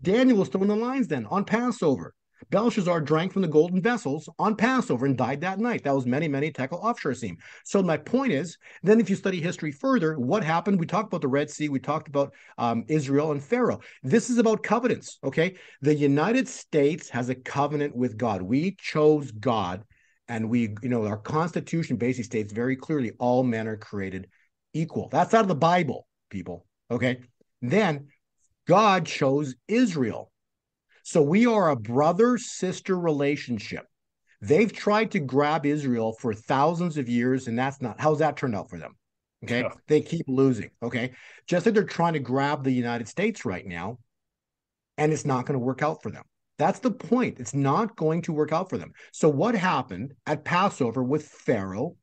[0.00, 2.14] Daniel was throwing the lines then on Passover.
[2.50, 5.82] Belshazzar drank from the golden vessels on Passover and died that night.
[5.82, 7.36] That was mene, mene tekel upharsin.
[7.64, 10.78] So my point is, then if you study history further, what happened?
[10.78, 11.68] We talked about the Red Sea.
[11.68, 13.80] We talked about um, Israel and Pharaoh.
[14.02, 15.18] This is about covenants.
[15.24, 18.42] Okay, the United States has a covenant with God.
[18.42, 19.82] We chose God,
[20.28, 24.28] and we, you know, our Constitution basically states very clearly all men are created
[24.74, 25.08] equal.
[25.10, 26.66] That's out of the Bible, people.
[26.90, 27.20] Okay,
[27.62, 28.08] then
[28.66, 30.30] God chose Israel.
[31.02, 33.86] So we are a brother sister relationship.
[34.40, 38.56] They've tried to grab Israel for thousands of years, and that's not how's that turned
[38.56, 38.96] out for them?
[39.44, 39.60] Okay.
[39.60, 39.70] Yeah.
[39.86, 40.70] They keep losing.
[40.82, 41.12] Okay.
[41.46, 43.98] Just like they're trying to grab the United States right now,
[44.98, 46.24] and it's not going to work out for them.
[46.58, 47.38] That's the point.
[47.38, 48.92] It's not going to work out for them.
[49.12, 51.96] So, what happened at Passover with Pharaoh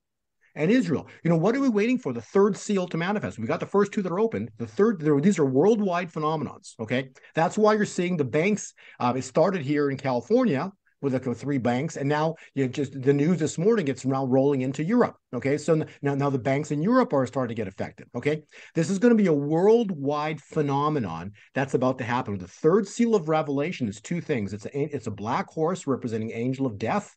[0.55, 1.07] and Israel.
[1.23, 2.13] You know, what are we waiting for?
[2.13, 3.39] The third seal to manifest.
[3.39, 4.49] We got the first two that are open.
[4.57, 6.73] The third, these are worldwide phenomenons.
[6.79, 8.73] Okay, that's why you're seeing the banks.
[8.99, 10.71] Uh, it started here in California
[11.03, 14.61] with the three banks, and now you just the news this morning it's now rolling
[14.61, 15.15] into Europe.
[15.33, 18.07] Okay, so now now the banks in Europe are starting to get affected.
[18.15, 18.41] Okay,
[18.73, 22.37] this is going to be a worldwide phenomenon that's about to happen.
[22.37, 24.53] The third seal of Revelation is two things.
[24.53, 27.15] It's a it's a black horse representing angel of death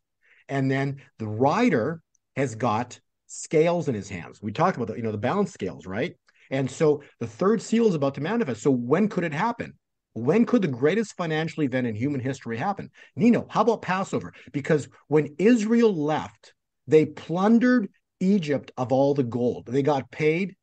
[0.48, 2.02] and then the rider
[2.36, 4.40] has got scales in his hands.
[4.42, 6.14] We talked about the, you know, the balance scales, right?
[6.50, 8.62] And so the third seal is about to manifest.
[8.62, 9.74] So when could it happen?
[10.16, 12.90] When could the greatest financial event in human history happen?
[13.16, 14.32] Nino, how about Passover?
[14.50, 16.54] Because when Israel left,
[16.86, 19.66] they plundered Egypt of all the gold.
[19.66, 20.56] They got paid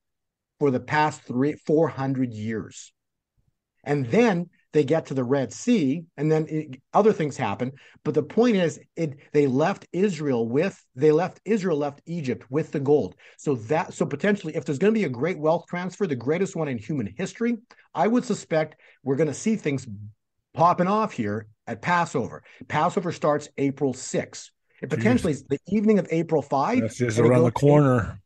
[0.57, 2.93] for the past three, 400 years.
[3.83, 7.71] And then they get to the Red Sea, and then it, other things happen.
[8.03, 12.71] But the point is, it they left Israel with they left Israel left Egypt with
[12.71, 13.15] the gold.
[13.37, 16.55] So that so potentially, if there's going to be a great wealth transfer, the greatest
[16.55, 17.57] one in human history,
[17.93, 19.87] I would suspect we're going to see things
[20.53, 22.43] popping off here at Passover.
[22.67, 24.49] Passover starts April 6th.
[24.81, 26.81] It potentially is the evening of April 5.
[26.81, 28.19] That's just around the corner.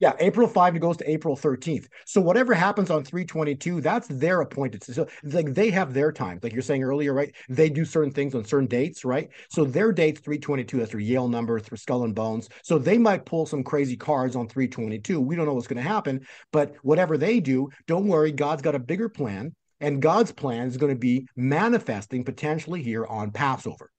[0.00, 1.86] Yeah, April 5 it goes to April 13th.
[2.04, 4.82] So whatever happens on 322, that's their appointed.
[4.82, 6.40] So like they have their time.
[6.42, 7.34] Like you're saying earlier, right?
[7.48, 9.30] They do certain things on certain dates, right?
[9.50, 10.78] So their date's 322.
[10.78, 12.48] That's their Yale number, through skull and bones.
[12.64, 15.20] So they might pull some crazy cards on 322.
[15.20, 18.32] We don't know what's going to happen, but whatever they do, don't worry.
[18.32, 23.06] God's got a bigger plan, and God's plan is going to be manifesting potentially here
[23.06, 23.90] on Passover.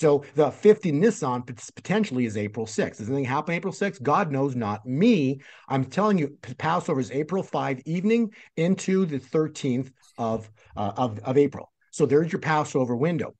[0.00, 2.96] So the 50 Nisan potentially is April 6th.
[2.96, 4.02] Does anything happen April 6th?
[4.02, 5.42] God knows, not me.
[5.68, 11.36] I'm telling you, Passover is April 5 evening into the 13th of, uh, of, of
[11.36, 11.70] April.
[11.90, 13.34] So there's your Passover window.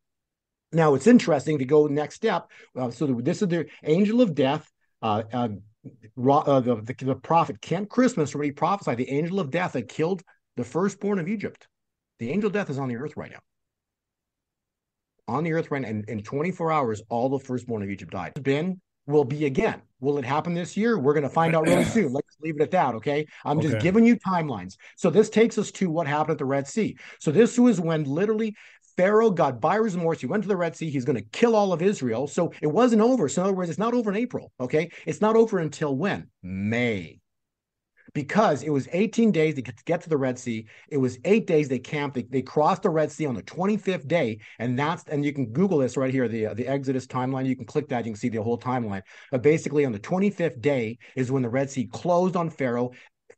[0.71, 2.51] Now it's interesting to go next step.
[2.79, 4.71] Uh, so this is the angel of death.
[5.01, 5.49] Uh, uh,
[6.19, 10.23] uh the, the, the, prophet Kent Christmas already prophesied the angel of death that killed
[10.59, 11.67] the firstborn of Egypt.
[12.19, 13.41] The angel of death is on the earth right now
[15.31, 18.33] on the earth right and in 24 hours, all the firstborn of Egypt died.
[18.43, 19.83] Been will be again.
[20.01, 20.99] Will it happen this year?
[20.99, 22.13] We're going to find out really soon.
[22.13, 22.95] Let's leave it at that.
[22.97, 23.27] Okay.
[23.45, 23.71] I'm okay.
[23.71, 24.77] just giving you timelines.
[24.97, 26.97] So this takes us to what happened at the Red Sea.
[27.19, 28.55] So this was when literally
[28.97, 30.21] Pharaoh got buyer's remorse.
[30.21, 30.91] He went to the Red Sea.
[30.91, 32.27] He's going to kill all of Israel.
[32.27, 33.29] So it wasn't over.
[33.29, 34.53] So in other words, it's not over in April.
[34.61, 34.91] Okay.
[35.07, 36.29] It's not over until when?
[36.43, 37.20] May
[38.15, 40.67] because it was 18 days to get to the Red Sea.
[40.89, 42.15] It was eight days they camped.
[42.15, 45.47] They, they crossed the Red Sea on the 25th day, and that's and you can
[45.47, 47.47] Google this right here, the the Exodus timeline.
[47.47, 49.03] You can click that, you can see the whole timeline.
[49.31, 52.93] But basically, on the 25th day is when the Red Sea closed on Pharaoh.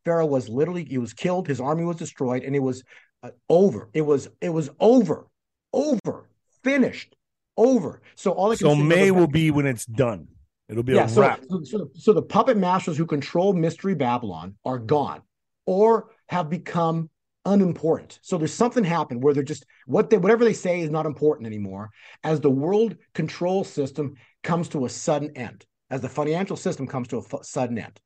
[0.04, 1.46] Pharaoh was literally he was killed.
[1.46, 2.82] His army was destroyed, and it was
[3.22, 3.88] uh, over.
[3.94, 5.26] It was it was over,
[5.72, 6.28] over,
[6.62, 7.14] finished,
[7.56, 8.02] over.
[8.14, 10.28] So all I so May will be when it's done.
[10.68, 11.40] It'll be yeah, a so, wrap.
[11.48, 15.22] So, so, so the puppet masters who control Mystery Babylon are gone
[15.66, 17.11] or have become
[17.44, 18.18] unimportant.
[18.22, 21.46] So there's something happened where they're just what they whatever they say is not important
[21.46, 21.90] anymore
[22.22, 27.09] as the world control system comes to a sudden end, as the financial system comes
[27.09, 28.01] to a f- sudden end.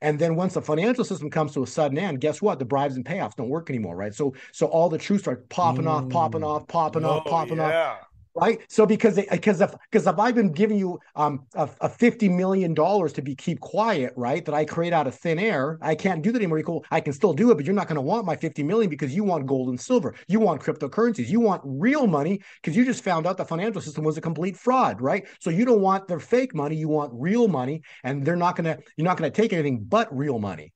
[0.00, 2.58] And then once the financial system comes to a sudden end, guess what?
[2.58, 4.14] The bribes and payoffs don't work anymore, right?
[4.14, 5.90] So so all the truth starts popping mm.
[5.90, 7.92] off, popping off, popping oh, off, popping yeah.
[7.92, 8.60] off right?
[8.68, 12.28] So because they, because if because if I've been giving you um a, a fifty
[12.28, 14.44] million dollars to be keep quiet, right?
[14.44, 16.58] That I create out of thin air, I can't do that anymore.
[16.58, 18.90] You I can still do it, but you're not going to want my fifty million
[18.90, 22.84] because you want gold and silver, you want cryptocurrencies, you want real money because you
[22.84, 25.26] just found out the financial system was a complete fraud, right?
[25.40, 28.64] So you don't want their fake money, you want real money, and they're not going
[28.64, 30.72] to you're not going to take anything but real money,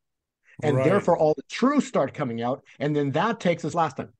[0.63, 0.85] and right.
[0.85, 4.13] therefore all the truths start coming out, and then that takes us last time.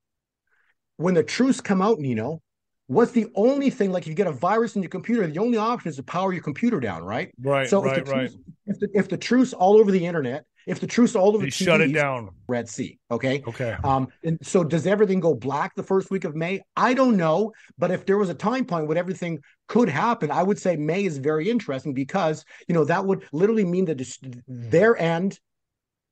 [0.97, 2.43] When the truths come out, Nino,
[2.89, 5.59] What's the only thing like if you get a virus in your computer, the only
[5.59, 7.31] option is to power your computer down, right?
[7.41, 7.69] Right.
[7.69, 8.31] So right, if the right.
[8.67, 11.49] If the if the truth's all over the internet, if the truth's all over they
[11.49, 12.31] TV, shut it down.
[12.47, 12.99] Red Sea.
[13.11, 13.43] Okay.
[13.47, 13.77] Okay.
[13.85, 16.63] Um, and so does everything go black the first week of May?
[16.77, 20.43] I don't know, but if there was a time point when everything could happen, I
[20.43, 24.01] would say May is very interesting because you know that would literally mean that
[24.47, 25.39] their end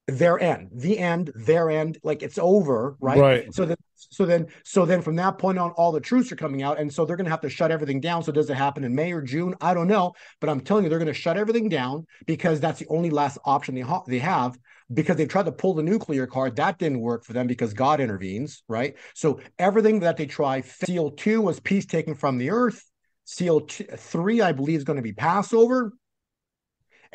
[0.07, 3.21] their end, the end, their end, like it's over, right?
[3.21, 3.55] Right.
[3.55, 6.62] So then, so then, so then, from that point on, all the truths are coming
[6.62, 8.23] out, and so they're going to have to shut everything down.
[8.23, 9.55] So does it happen in May or June?
[9.61, 12.79] I don't know, but I'm telling you, they're going to shut everything down because that's
[12.79, 14.57] the only last option they ha- they have.
[14.95, 18.01] Because they tried to pull the nuclear card, that didn't work for them because God
[18.01, 18.95] intervenes, right?
[19.14, 22.85] So everything that they try, seal two was peace taken from the earth.
[23.25, 25.92] Seal two, three, I believe, is going to be Passover.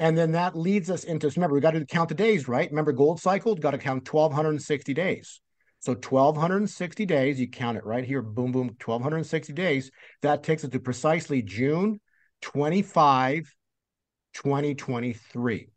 [0.01, 2.67] And then that leads us into remember, we got to count the days, right?
[2.71, 5.39] Remember, gold cycle, got to count 1,260 days.
[5.79, 9.91] So 1,260 days, you count it right here, boom, boom, 1,260 days.
[10.23, 11.99] That takes us to precisely June
[12.41, 13.53] 25,
[14.33, 15.67] 2023.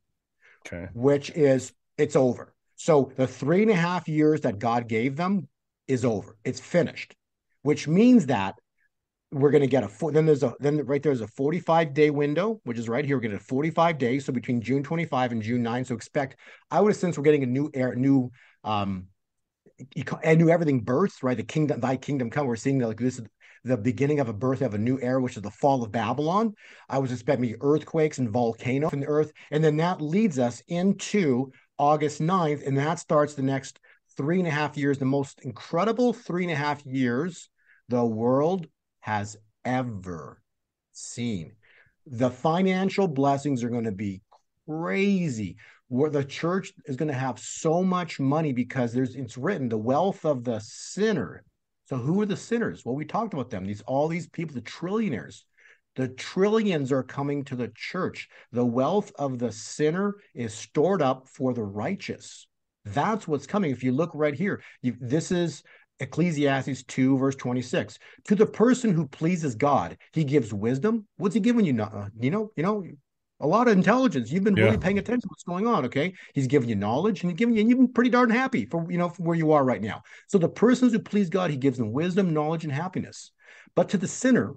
[0.66, 0.88] Okay.
[0.94, 2.54] Which is, it's over.
[2.76, 5.48] So the three and a half years that God gave them
[5.86, 6.34] is over.
[6.44, 7.14] It's finished,
[7.60, 8.54] which means that
[9.34, 12.10] we're going to get a four, then there's a then right there's a 45 day
[12.10, 15.42] window which is right here we're going getting 45 days so between june 25 and
[15.42, 16.36] june 9 so expect
[16.70, 18.30] i would have since we're getting a new air new
[18.62, 19.08] um
[20.24, 21.36] I knew everything births, right?
[21.36, 22.46] The kingdom, thy kingdom come.
[22.46, 23.26] We're seeing that like this is
[23.64, 26.54] the beginning of a birth of a new era, which is the fall of Babylon.
[26.88, 29.32] I was expecting earthquakes and volcanoes in the earth.
[29.50, 32.64] And then that leads us into August 9th.
[32.64, 33.80] And that starts the next
[34.16, 37.48] three and a half years, the most incredible three and a half years
[37.88, 38.66] the world
[39.04, 40.42] has ever
[40.92, 41.52] seen.
[42.06, 44.22] The financial blessings are going to be
[44.68, 45.56] crazy.
[45.88, 49.78] Where the church is going to have so much money because there's it's written the
[49.78, 51.44] wealth of the sinner
[51.86, 52.84] so who are the sinners?
[52.84, 53.66] Well, we talked about them.
[53.66, 55.42] These all these people, the trillionaires.
[55.96, 58.28] The trillions are coming to the church.
[58.50, 62.48] The wealth of the sinner is stored up for the righteous.
[62.84, 63.70] That's what's coming.
[63.70, 65.62] If you look right here, you, this is
[66.04, 67.98] Ecclesiastes 2, verse 26.
[68.26, 71.06] To the person who pleases God, he gives wisdom.
[71.16, 71.82] What's he giving you?
[71.82, 72.84] Uh, you know, you know,
[73.40, 74.30] a lot of intelligence.
[74.30, 74.64] You've been yeah.
[74.64, 75.86] really paying attention to what's going on.
[75.86, 76.14] Okay.
[76.34, 78.86] He's giving you knowledge and he's giving you, and you've been pretty darn happy for,
[78.90, 80.02] you know, where you are right now.
[80.28, 83.32] So the persons who please God, he gives them wisdom, knowledge, and happiness.
[83.74, 84.54] But to the sinner,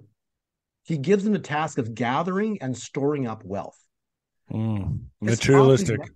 [0.84, 3.78] he gives them the task of gathering and storing up wealth.
[4.52, 6.00] Mm, materialistic.
[6.00, 6.10] It's,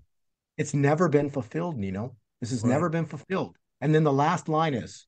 [0.59, 2.17] it's never been fulfilled, Nino.
[2.41, 2.71] This has right.
[2.71, 3.57] never been fulfilled.
[3.81, 5.07] And then the last line is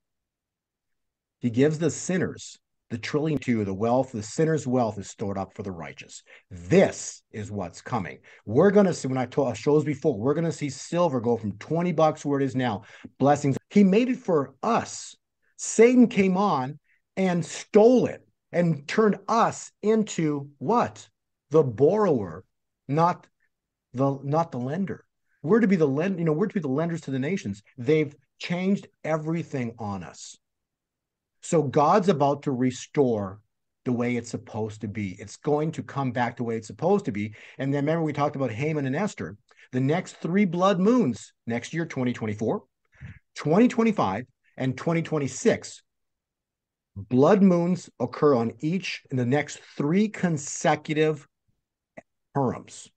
[1.41, 2.59] he gives the sinners
[2.95, 6.23] the trillion two, the wealth, the sinner's wealth is stored up for the righteous.
[6.49, 8.19] This is what's coming.
[8.47, 11.37] We're going to see, when I told shows before, we're going to see silver go
[11.37, 12.83] from 20 bucks where it is now.
[13.19, 13.57] Blessings.
[13.71, 15.17] He made it for us.
[15.57, 16.79] Satan came on
[17.17, 21.09] and stole it and turned us into what?
[21.51, 22.45] The borrower,
[22.87, 23.27] not
[23.93, 25.05] the not the lender.
[25.43, 27.63] We're to be the lend, you know, we're to be the lenders to the nations.
[27.77, 30.37] They've changed everything on us.
[31.45, 33.39] So God's about to restore
[33.85, 35.15] the way it's supposed to be.
[35.19, 37.35] It's going to come back the way it's supposed to be.
[37.59, 39.37] And then remember, we talked about Haman and Esther.
[39.71, 42.63] The next three blood moons next year, 2024,
[43.35, 44.25] 2025,
[44.57, 45.83] and 2026,
[46.97, 51.29] blood moons occur on each in the next three consecutive
[52.35, 52.89] terms.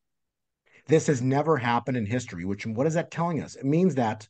[0.88, 3.56] This has never happened in history, which what is that telling us?
[3.56, 4.26] It means that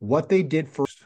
[0.00, 1.02] what they did first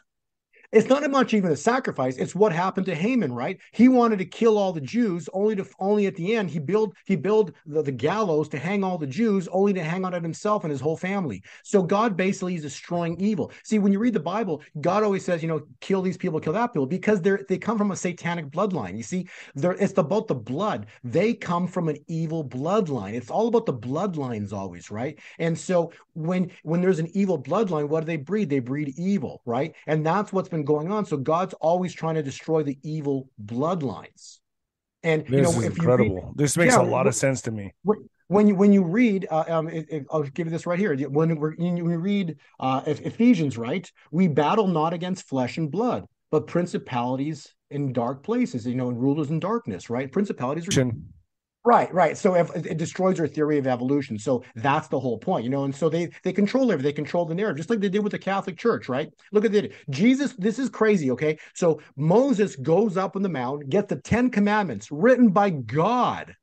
[0.71, 2.17] it's not much even a sacrifice.
[2.19, 3.59] It's what happened to Haman, right?
[3.73, 6.95] He wanted to kill all the Jews, only to only at the end he build
[7.07, 10.23] he build the, the gallows to hang all the Jews, only to hang on it
[10.23, 11.43] himself and his whole family.
[11.65, 13.51] So God basically is destroying evil.
[13.65, 16.53] See, when you read the Bible, God always says, you know, kill these people, kill
[16.53, 18.97] that people, because they're they come from a satanic bloodline.
[18.97, 20.87] You see, they it's about the blood.
[21.03, 23.15] They come from an evil bloodline.
[23.15, 25.19] It's all about the bloodlines always, right?
[25.39, 28.51] And so when when there's an evil bloodline, what do they breed?
[28.51, 29.75] They breed evil, right?
[29.87, 31.05] And that's what's been going on.
[31.05, 34.39] So God's always trying to destroy the evil bloodlines.
[35.03, 36.17] And this you know, is incredible.
[36.17, 37.73] Read, this makes yeah, a lot of sense to me.
[38.27, 40.95] When you when you read, uh, um, it, it, I'll give you this right here.
[41.09, 46.05] When, we're, when we read uh, Ephesians, right, we battle not against flesh and blood,
[46.31, 48.67] but principalities in dark places.
[48.67, 50.11] You know, and rulers in darkness, right?
[50.11, 50.73] Principalities are
[51.65, 52.17] Right, right.
[52.17, 54.19] So if, it destroys your theory of evolution.
[54.19, 55.65] So that's the whole point, you know.
[55.65, 56.89] And so they they control everything.
[56.89, 59.09] They control the narrative, just like they did with the Catholic Church, right?
[59.33, 59.75] Look at it.
[59.91, 60.35] Jesus.
[60.39, 61.11] This is crazy.
[61.11, 66.35] Okay, so Moses goes up on the mount, gets the Ten Commandments written by God.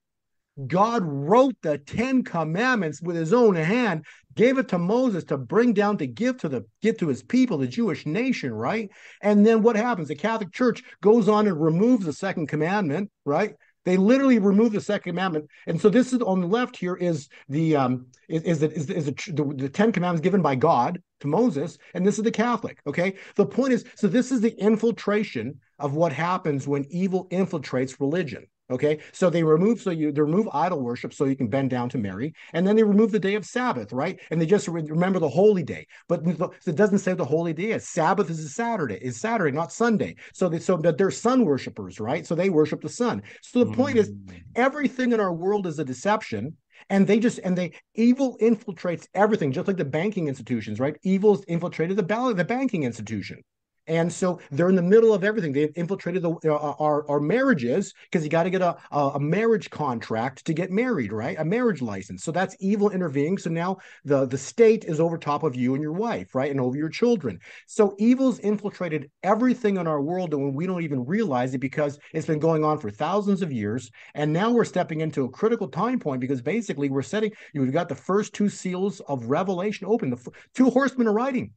[0.67, 5.73] God wrote the Ten Commandments with His own hand, gave it to Moses to bring
[5.73, 8.89] down to give to the give to His people, the Jewish nation, right?
[9.21, 10.07] And then what happens?
[10.07, 13.55] The Catholic Church goes on and removes the Second Commandment, right?
[13.85, 17.29] They literally remove the second commandment, and so this is on the left here is
[17.47, 21.01] the um is is the, is, the, is the, the, Ten Commandments given by God
[21.19, 22.79] to Moses, and this is the Catholic.
[22.87, 27.99] Okay, the point is so this is the infiltration of what happens when evil infiltrates
[27.99, 28.47] religion.
[28.71, 31.87] Okay, so they remove so you they remove idol worship so you can bend down
[31.89, 34.19] to Mary, and then they remove the day of Sabbath, right?
[34.31, 37.73] And they just re- remember the holy day, but it doesn't say the holy day.
[37.73, 40.15] Is Sabbath is a Saturday, is Saturday, not Sunday.
[40.33, 42.25] So they, so that they're sun worshippers, right?
[42.25, 43.21] So they worship the sun.
[43.43, 43.75] So the mm.
[43.75, 44.41] point is, mm.
[44.55, 46.57] everything in our world is a deception,
[46.89, 51.43] and they just and they evil infiltrates everything just like the banking institutions right evil's
[51.45, 53.41] infiltrated the the banking institution
[53.87, 55.51] and so they're in the middle of everything.
[55.51, 59.69] They've infiltrated the, uh, our, our marriages because you got to get a, a marriage
[59.69, 61.37] contract to get married, right?
[61.39, 62.23] A marriage license.
[62.23, 63.37] So that's evil intervening.
[63.37, 66.49] So now the, the state is over top of you and your wife, right?
[66.49, 67.39] And over your children.
[67.67, 72.27] So evil's infiltrated everything in our world and we don't even realize it because it's
[72.27, 73.91] been going on for thousands of years.
[74.15, 77.89] And now we're stepping into a critical time point because basically we're setting, you've got
[77.89, 80.09] the first two seals of Revelation open.
[80.09, 81.51] The two horsemen are riding.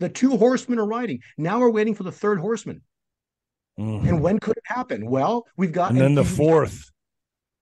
[0.00, 1.20] The two horsemen are riding.
[1.38, 2.82] Now we're waiting for the third horseman.
[3.78, 4.08] Mm-hmm.
[4.08, 5.06] And when could it happen?
[5.08, 5.90] Well, we've got.
[5.90, 6.90] And then the fourth.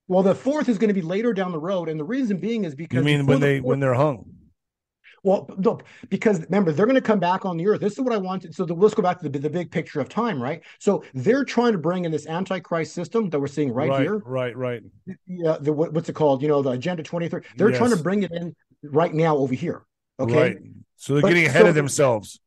[0.07, 2.65] Well, the fourth is going to be later down the road, and the reason being
[2.65, 4.25] is because you mean when they the when they're hung.
[5.23, 7.81] Well, no, because remember, they're going to come back on the earth.
[7.81, 8.55] This is what I wanted.
[8.55, 10.63] So the, let's go back to the, the big picture of time, right?
[10.79, 14.19] So they're trying to bring in this antichrist system that we're seeing right, right here.
[14.19, 14.83] Right, right.
[15.27, 16.41] Yeah, the what's it called?
[16.41, 17.47] You know, the Agenda 2030.
[17.57, 17.79] They're Yes.
[17.79, 19.83] trying to bring it in right now over here.
[20.21, 20.41] Okay.
[20.41, 20.59] Right.
[20.99, 22.41] So they're But- getting ahead so- of themselves.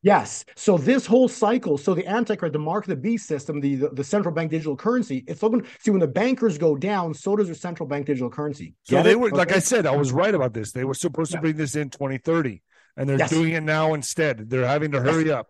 [0.00, 0.44] Yes.
[0.54, 3.88] So this whole cycle, so the Antichrist, the mark of the beast system, the, the
[3.90, 7.46] the central bank digital currency, it's looking see when the bankers go down, so does
[7.46, 8.74] their central bank digital currency.
[8.84, 9.20] So they it?
[9.20, 10.70] were, like I said, I was right about this.
[10.70, 12.62] They were supposed to bring this in 2030,
[12.96, 13.30] and they're Yes.
[13.30, 14.48] doing it now instead.
[14.48, 15.06] They're having to Yes.
[15.06, 15.48] hurry up.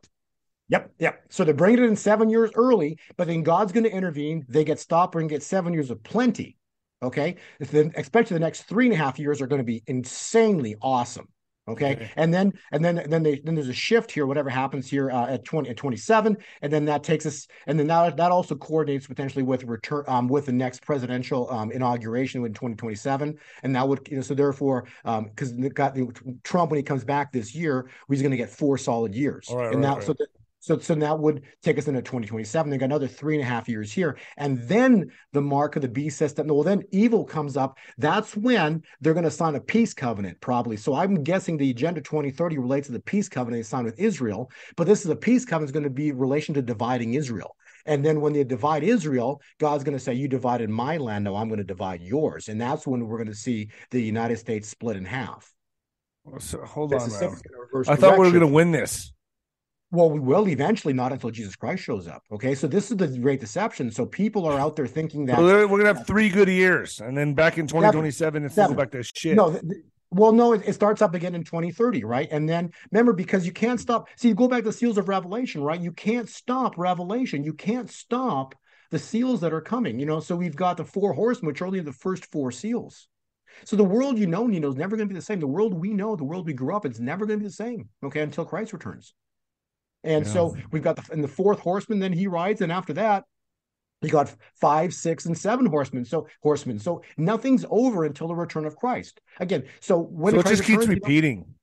[0.70, 1.22] Yep, yep.
[1.28, 4.46] So they're bringing it in seven years early, but then God's going to intervene.
[4.48, 6.56] They get stopped and get seven years of plenty.
[7.02, 9.82] Okay, If the, especially the next three and a half years are going to be
[9.86, 11.28] insanely awesome.
[11.68, 12.10] Okay, Okay.
[12.16, 14.26] and then and then then they then there's a shift here.
[14.26, 17.78] Whatever happens here uh, at twenty at twenty seven, and then that takes us, and
[17.78, 22.44] then that that also coordinates potentially with return um, with the next presidential um, inauguration
[22.44, 26.08] in twenty twenty seven, and that would you know so therefore because got the
[26.42, 29.66] Trump when he comes back this year, he's going to get four solid years, right,
[29.66, 30.04] and right, now right.
[30.04, 30.28] so that
[30.68, 32.70] so, so that would take us into 2027.
[32.70, 34.18] They got another three and a half years here.
[34.36, 36.46] And then the mark of the beast system.
[36.46, 37.78] Well, then evil comes up.
[37.96, 40.76] That's when they're going to sign a peace covenant, probably.
[40.76, 44.50] So I'm guessing the Agenda 2030 relates to the peace covenant they signed with Israel.
[44.76, 47.56] But this is a peace covenant is going to be relation to dividing Israel.
[47.86, 51.36] And then when they divide Israel, God's going to say, You divided my land, now
[51.36, 52.48] I'm going to divide yours.
[52.48, 55.50] And that's when we're going to see the United States split in half.
[56.40, 57.20] So, hold This on, is man.
[57.20, 59.14] simply gonna reverse I thought we were going to win this.
[59.90, 62.22] Well, we will eventually, not until Jesus Christ shows up.
[62.30, 63.90] Okay, so this is the great deception.
[63.90, 67.16] So people are out there thinking that we're going to have three good years, and
[67.16, 68.76] then back in 2027, it's going to Seven.
[68.76, 69.34] go back to shit.
[69.34, 69.64] no, th-
[70.10, 72.28] well, no, it, it starts up again in 2030, right?
[72.30, 74.08] And then remember, because you can't stop.
[74.16, 75.80] See, you go back to the seals of Revelation, right?
[75.80, 77.44] You can't stop Revelation.
[77.44, 78.54] You can't stop
[78.90, 79.98] the seals that are coming.
[79.98, 83.08] You know, so we've got the four horsemen, which are only the first four seals.
[83.64, 85.40] So the world you know, Nino, is never going to be the same.
[85.40, 87.54] The world we know, the world we grew up, it's never going to be the
[87.54, 87.88] same.
[88.02, 89.14] Okay, until Christ returns.
[90.08, 90.32] And Yeah.
[90.32, 93.24] so we've got the and the fourth horseman, then he rides, and after that,
[94.02, 96.04] you got five, six, and seven horsemen.
[96.04, 96.78] So horsemen.
[96.78, 99.20] So nothing's over until the return of Christ.
[99.38, 101.54] Again, so when so it Christ just keeps returns, you know, repeating.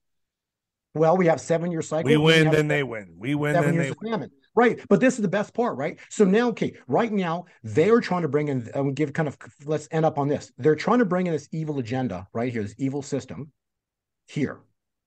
[0.93, 2.09] well, we have seven year cycle.
[2.09, 3.15] We win, have then they win.
[3.17, 4.31] We win, seven then they famine.
[4.55, 4.79] Right.
[4.87, 5.99] But this is the best part, right?
[6.09, 9.37] So now, okay, right now they are trying to bring in, and give kind of,
[9.65, 10.51] let's end up on this.
[10.57, 13.51] They're trying to bring in this evil agenda right here, this evil system
[14.27, 14.61] here.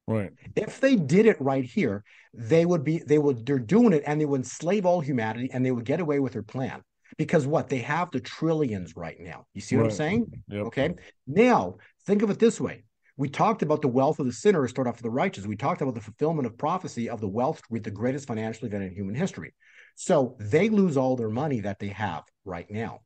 [0.08, 0.30] Right.
[0.56, 2.02] If they did it right here,
[2.32, 5.64] they would be, they would, they're doing it and they would enslave all humanity and
[5.64, 6.82] they would get away with their plan.
[7.18, 7.68] Because what?
[7.68, 9.44] They have the trillions right now.
[9.52, 10.26] You see what I'm saying?
[10.48, 10.66] Yep.
[10.66, 10.94] Okay.
[11.26, 12.84] Now, think of it this way.
[13.18, 15.46] We talked about the wealth of the sinner is stored up for the righteous.
[15.46, 18.84] We talked about the fulfillment of prophecy of the wealth with the greatest financial event
[18.84, 19.52] in human history.
[19.94, 23.00] So they lose all their money that they have right now.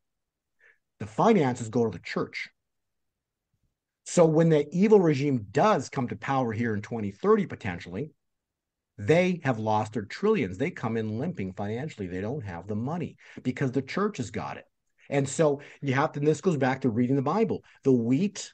[1.00, 2.48] The finances go to the church.
[4.04, 8.10] So when the evil regime does come to power here in 2030, potentially,
[8.98, 10.58] they have lost their trillions.
[10.58, 12.06] They come in limping financially.
[12.06, 14.64] They don't have the money because the church has got it.
[15.08, 17.62] And so you have to, and this goes back to reading the Bible.
[17.84, 18.52] The wheat,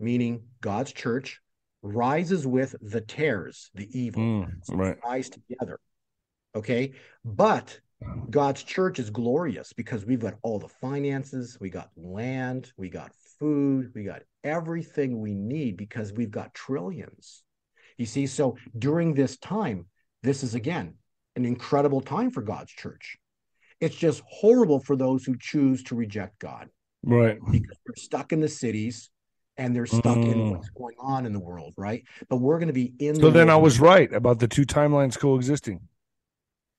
[0.00, 1.40] meaning God's church,
[1.82, 4.96] rises with the tares, the evil, Mm, So right.
[5.04, 5.78] rise together.
[6.54, 6.92] Okay.
[7.24, 7.80] But
[8.30, 13.12] God's church is glorious because we've got all the finances, we got land, we got
[13.38, 17.42] food, we got everything we need because we've got trillions.
[17.96, 19.86] You see, so during this time,
[20.22, 20.94] this is again
[21.36, 23.16] an incredible time for God's church.
[23.80, 26.68] It's just horrible for those who choose to reject God
[27.04, 27.38] Right.
[27.50, 29.10] because they're stuck in the cities
[29.56, 30.50] and they're stuck in Mm.
[30.50, 32.04] what's going on in the world, right?
[32.28, 34.64] But we're going to be in So the then I was right about the two
[34.64, 35.80] timelines coexisting.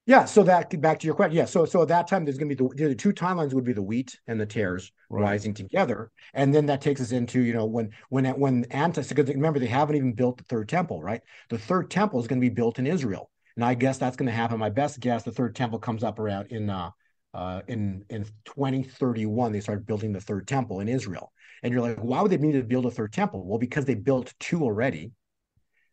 [0.10, 1.38] Yeah, so that back to your question.
[1.38, 3.64] Yeah, so so at that time there's going to be the, the two timelines would
[3.64, 5.22] be the wheat and the tares Right.
[5.22, 9.28] rising together, and then that takes us into you know when when when anti because
[9.30, 11.22] remember they haven't even built the third temple, right?
[11.52, 14.26] The third temple is going to be built in Israel, and I guess that's going
[14.26, 14.58] to happen.
[14.58, 16.90] My best guess, the third temple comes up around in uh
[17.36, 21.32] uh in in 2031 they start building the third temple in Israel,
[21.62, 23.46] and you're like, why would they need to build a third temple?
[23.46, 25.12] Well, because they built two already.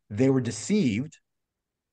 [0.08, 1.18] They were deceived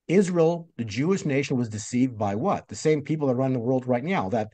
[0.08, 2.68] Israel, the Jewish nation, was deceived by what?
[2.68, 4.30] The same people that run the world right now.
[4.30, 4.50] That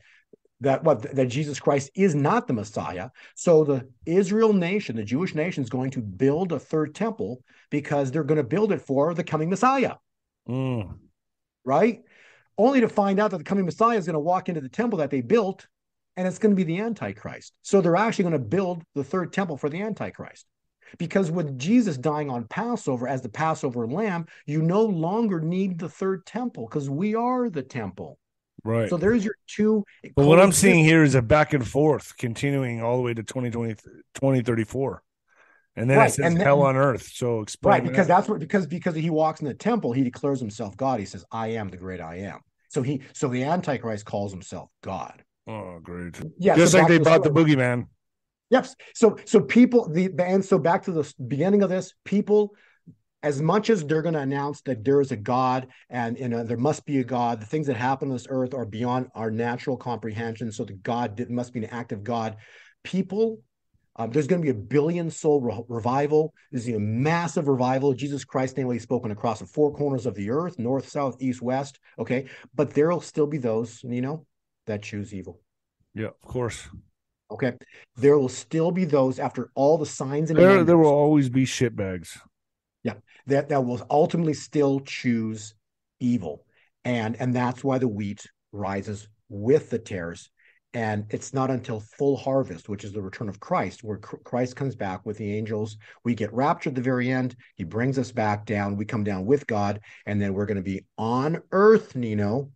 [0.60, 3.10] that what that Jesus Christ is not the Messiah.
[3.34, 8.10] So the Israel nation, the Jewish nation, is going to build a third temple because
[8.10, 9.94] they're going to build it for the coming Messiah,
[10.48, 10.98] Mm.
[11.64, 12.02] right?
[12.58, 14.98] Only to find out that the coming Messiah is going to walk into the temple
[14.98, 15.66] that they built,
[16.16, 17.54] and it's going to be the Antichrist.
[17.62, 20.44] So they're actually going to build the third temple for the Antichrist.
[20.98, 25.88] Because with Jesus dying on Passover as the Passover lamb, you no longer need the
[25.88, 28.18] third temple because we are the temple.
[28.64, 28.90] Right.
[28.90, 29.84] So there's your two.
[30.16, 33.22] but what I'm seeing here is a back and forth continuing all the way to
[33.22, 33.74] 2020,
[34.14, 35.02] 2034.
[35.76, 37.08] And then Right, it says and then- hell on earth.
[37.14, 38.16] So explain right because that.
[38.18, 41.24] that's what because because he walks in the temple he declares himself god he says
[41.30, 45.78] i am the great i am so he so the antichrist calls himself god oh
[45.80, 46.20] great.
[46.38, 47.44] yeah Just so like they to brought the story.
[47.54, 47.86] boogeyman.
[48.50, 48.66] Yep.
[48.94, 52.54] So so people the and so back to the beginning of this, people
[53.22, 56.42] as much as they're going to announce that there is a God and you know
[56.42, 59.30] there must be a God, the things that happen on this earth are beyond our
[59.30, 60.50] natural comprehension.
[60.52, 62.36] So the God did, must be an active God.
[62.82, 63.40] People,
[63.96, 66.32] um, there's going to be a billion soul re- revival.
[66.50, 67.92] There's a massive revival.
[67.92, 71.16] Jesus Christ's name will be spoken across the four corners of the earth, north, south,
[71.20, 71.78] east, west.
[71.98, 74.24] Okay, but there will still be those, you know,
[74.66, 75.40] that choose evil.
[75.94, 76.68] Yeah, of course.
[77.30, 77.52] Okay.
[77.96, 81.44] There will still be those after all the signs and There, there will always be
[81.44, 82.18] shitbags.
[82.82, 82.94] Yeah.
[83.26, 85.54] That, that will ultimately still choose
[86.00, 86.44] evil.
[86.84, 90.30] And and that's why the wheat rises with the tares.
[90.72, 94.76] And it's not until full harvest, which is the return of Christ, where Christ comes
[94.76, 95.76] back with the angels.
[96.04, 97.34] We get raptured at the very end.
[97.56, 98.76] He brings us back down.
[98.76, 102.52] We come down with God, and then we're going to be on earth, Nino.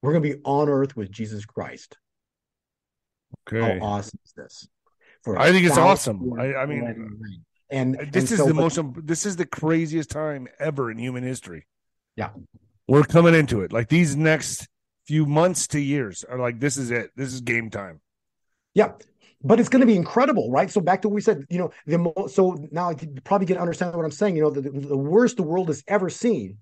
[0.00, 1.98] We're going to be on earth with Jesus Christ.
[3.48, 3.78] Okay.
[3.78, 4.68] How awesome is this?
[5.22, 6.32] For I think it's awesome.
[6.38, 7.44] I- I mean, millennial reign.
[7.70, 10.98] Uh, and this and is so, the most this is the craziest time ever in
[10.98, 11.66] human history.
[12.16, 12.30] Yeah.
[12.86, 13.72] We're coming into it.
[13.72, 14.68] Like these next
[15.06, 17.10] few months to years are like this is it.
[17.16, 18.00] This is game time.
[18.74, 18.92] Yeah,
[19.42, 20.70] but it's going to be incredible, right?
[20.70, 23.54] So back to what we said, you know, the mo- so now you probably get
[23.54, 24.36] to understand what I'm saying.
[24.36, 26.58] You know, the, the worst the world has ever seen,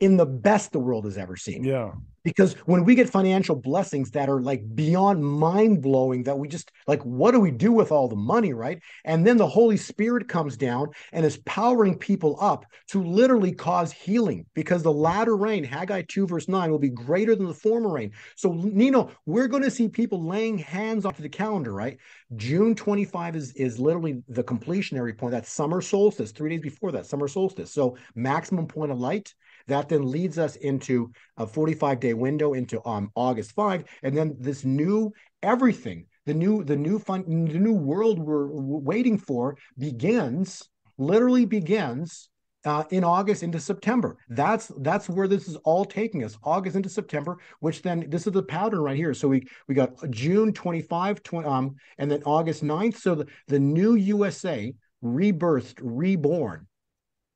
[0.00, 1.62] in the best the world has ever seen.
[1.62, 1.92] Yeah.
[2.22, 6.70] Because when we get financial blessings that are like beyond mind blowing, that we just
[6.86, 8.82] like, what do we do with all the money, right?
[9.06, 13.90] And then the Holy Spirit comes down and is powering people up to literally cause
[13.90, 17.90] healing because the latter rain, Haggai 2, verse 9, will be greater than the former
[17.90, 18.12] rain.
[18.36, 21.96] So, Nino, we're going to see people laying hands onto the calendar, right?
[22.36, 25.32] June 25 is, is literally the completionary point.
[25.32, 27.72] that summer solstice, three days before that, summer solstice.
[27.72, 29.34] So, maximum point of light.
[29.70, 33.84] That then leads us into a 45 day window into um, August 5.
[34.02, 35.12] And then this new
[35.44, 40.68] everything, the new, the new fun, the new world we're waiting for begins,
[40.98, 42.28] literally begins
[42.64, 44.16] uh, in August into September.
[44.28, 46.36] That's that's where this is all taking us.
[46.42, 49.14] August into September, which then this is the pattern right here.
[49.14, 52.96] So we we got June 25, 20, um, and then August 9th.
[52.96, 56.66] So the, the new USA rebirthed, reborn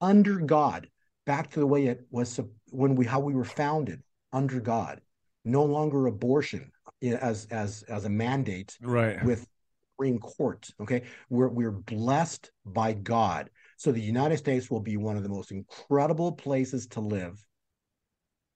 [0.01, 0.89] under God,
[1.27, 2.39] back to the way it was
[2.70, 4.03] when we how we were founded
[4.33, 5.01] under God.
[5.45, 6.70] No longer abortion
[7.03, 9.22] as as as a mandate Right.
[9.25, 9.47] with
[9.93, 10.68] Supreme Court.
[10.81, 13.51] Okay, we're we're blessed by God.
[13.77, 17.45] So the United States will be one of the most incredible places to live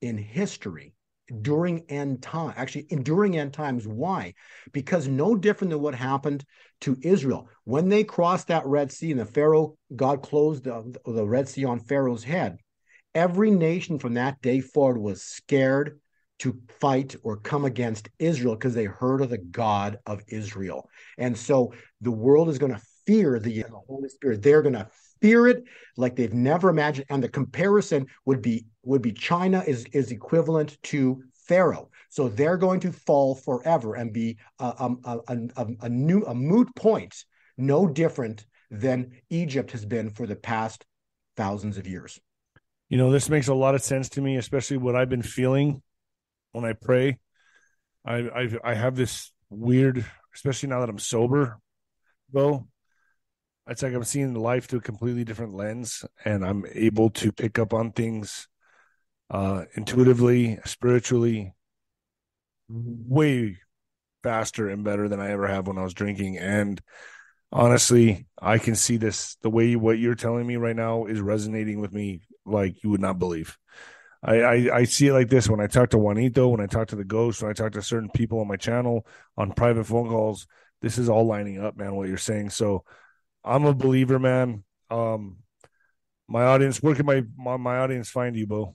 [0.00, 0.94] in history
[1.42, 2.54] during end time.
[2.56, 3.86] Actually, in, during end times.
[3.86, 4.34] Why?
[4.72, 6.44] Because no different than what happened
[6.82, 11.26] to Israel when they crossed that Red Sea and the Pharaoh, God closed the, the
[11.26, 12.58] Red Sea on Pharaoh's head.
[13.14, 16.00] Every nation from that day forward was scared
[16.40, 20.88] to fight or come against Israel because they heard of the God of Israel.
[21.16, 24.42] And so the world is going to fear the, the Holy Spirit.
[24.42, 24.88] They're going to
[25.20, 25.64] fear it
[25.96, 27.06] like they've never imagined.
[27.10, 31.90] And the comparison would be would be China is is equivalent to Pharaoh.
[32.10, 36.74] So they're going to fall forever and be a, a, a, a, new a moot
[36.74, 37.24] point,
[37.56, 40.84] no different than Egypt has been for the past
[41.36, 42.20] thousands of years.
[42.88, 45.82] You know, this makes a lot of sense to me, especially what I've been feeling
[46.52, 47.18] when I pray.
[48.04, 50.04] I I I have this weird,
[50.34, 51.58] especially now that I'm sober,
[52.32, 52.66] though.
[53.68, 57.58] It's like I'm seeing life through a completely different lens, and I'm able to pick
[57.58, 58.48] up on things
[59.30, 61.52] uh intuitively, spiritually,
[62.68, 63.58] way
[64.22, 66.38] faster and better than I ever have when I was drinking.
[66.38, 66.80] And
[67.52, 71.80] honestly, I can see this the way what you're telling me right now is resonating
[71.80, 73.56] with me like you would not believe.
[74.22, 76.88] I, I, I see it like this when I talk to Juanito, when I talk
[76.88, 79.06] to the ghost, when I talk to certain people on my channel
[79.36, 80.46] on private phone calls.
[80.82, 81.94] This is all lining up, man.
[81.94, 82.50] What you're saying.
[82.50, 82.84] So,
[83.44, 84.64] I'm a believer, man.
[84.90, 85.36] Um,
[86.28, 88.74] my audience, where can my my, my audience find you, Bo?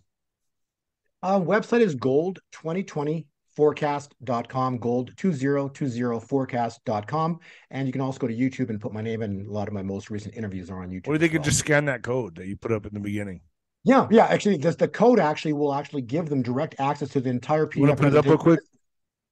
[1.21, 7.39] Uh, website is gold 2020 forecast.com gold 2020forecast.com
[7.69, 9.75] and you can also go to youtube and put my name in a lot of
[9.75, 11.45] my most recent interviews are on youtube Or they could well.
[11.45, 13.41] just scan that code that you put up in the beginning.
[13.83, 17.29] yeah yeah actually this, the code actually will actually give them direct access to the
[17.29, 18.59] entire You pdf to put it up real quick?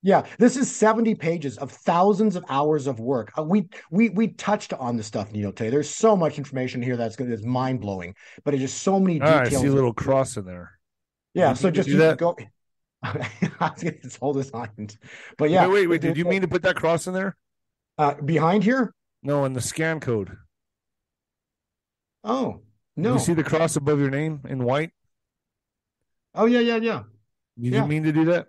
[0.03, 4.29] Yeah this is 70 pages of thousands of hours of work uh, we we we
[4.29, 8.53] touched on the stuff Nino today there's so much information here that's that's mind-blowing but
[8.53, 10.79] it's just so many Ah, I details see a little cross in there.
[11.33, 12.17] yeah Did so just do you that?
[12.17, 12.35] go
[13.81, 14.97] it's all designed
[15.37, 16.01] but yeah wait, wait, wait.
[16.01, 17.35] Did you mean to put that cross in there?
[17.97, 18.93] uh, behind here
[19.23, 20.37] No, in the scan code.
[22.23, 22.61] Oh
[22.95, 23.13] no!
[23.13, 24.91] You see the cross above your name in white?
[26.35, 27.03] Oh yeah, yeah, yeah.
[27.57, 27.83] You Did Yeah.
[27.83, 28.47] you mean to do that?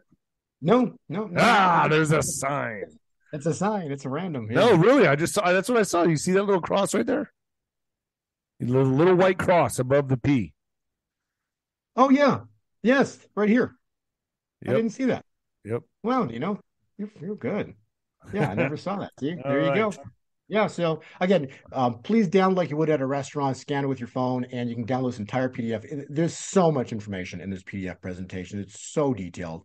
[0.62, 1.40] No, no, no.
[1.40, 2.84] Ah, there's a sign.
[3.32, 3.90] It's a sign.
[3.90, 4.48] It's a random.
[4.50, 4.60] yeah.
[4.60, 5.52] No, really, I just saw.
[5.52, 6.04] That's what I saw.
[6.04, 7.32] You see that little cross right there?
[8.62, 10.54] A little, little white cross above the P.
[11.96, 12.40] Oh yeah.
[12.82, 13.74] Yes, right here.
[14.66, 15.24] I didn't see that.
[15.64, 15.82] Yep.
[16.04, 16.60] Well, you know,
[16.98, 17.74] you're, you're good.
[18.32, 19.10] Yeah, I never saw that.
[19.18, 19.92] See, there you go.
[20.48, 20.66] Yeah.
[20.66, 24.08] So again, um, please download like you would at a restaurant, scan it with your
[24.08, 26.04] phone, and you can download this entire PDF.
[26.10, 28.58] There's so much information in this PDF presentation.
[28.60, 29.62] It's so detailed.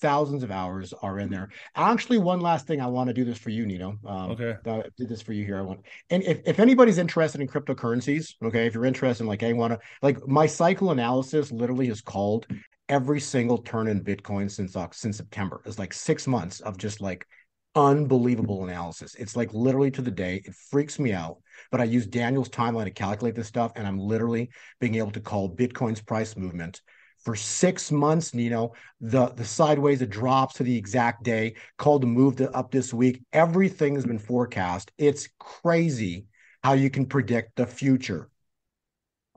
[0.00, 1.50] Thousands of hours are in there.
[1.76, 3.98] Actually, one last thing I want to do this for you, Nino.
[4.06, 4.54] Um, Okay.
[4.64, 5.58] I did this for you here.
[5.58, 9.42] I want, and if, if anybody's interested in cryptocurrencies, okay, if you're interested in like,
[9.42, 12.46] I want to, like my cycle analysis literally has called
[12.88, 15.60] every single turn in Bitcoin since Oc- since September.
[15.66, 17.26] It's like six months of just like
[17.74, 19.14] unbelievable analysis.
[19.14, 20.42] It's like literally to the day.
[20.44, 21.38] It freaks me out.
[21.70, 24.50] But I use Daniel's timeline to calculate this stuff, and I'm literally
[24.80, 26.80] being able to call Bitcoin's price movement
[27.24, 28.34] for six months.
[28.34, 31.54] Nino, the the sideways, it drops to the exact day.
[31.76, 33.22] Called to move to up this week.
[33.32, 34.90] Everything has been forecast.
[34.98, 36.26] It's crazy
[36.62, 38.29] how you can predict the future.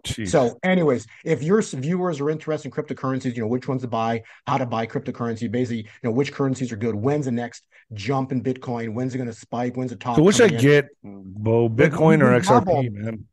[0.03, 0.29] Jeez.
[0.29, 4.23] So, anyways, if your viewers are interested in cryptocurrencies, you know which ones to buy,
[4.45, 8.31] how to buy cryptocurrency, basically, you know which currencies are good, when's the next jump
[8.33, 10.17] in Bitcoin, when's it going to spike, when's the top.
[10.17, 10.57] so, which I in.
[10.57, 13.25] get, Bo, Bitcoin or XRP, man.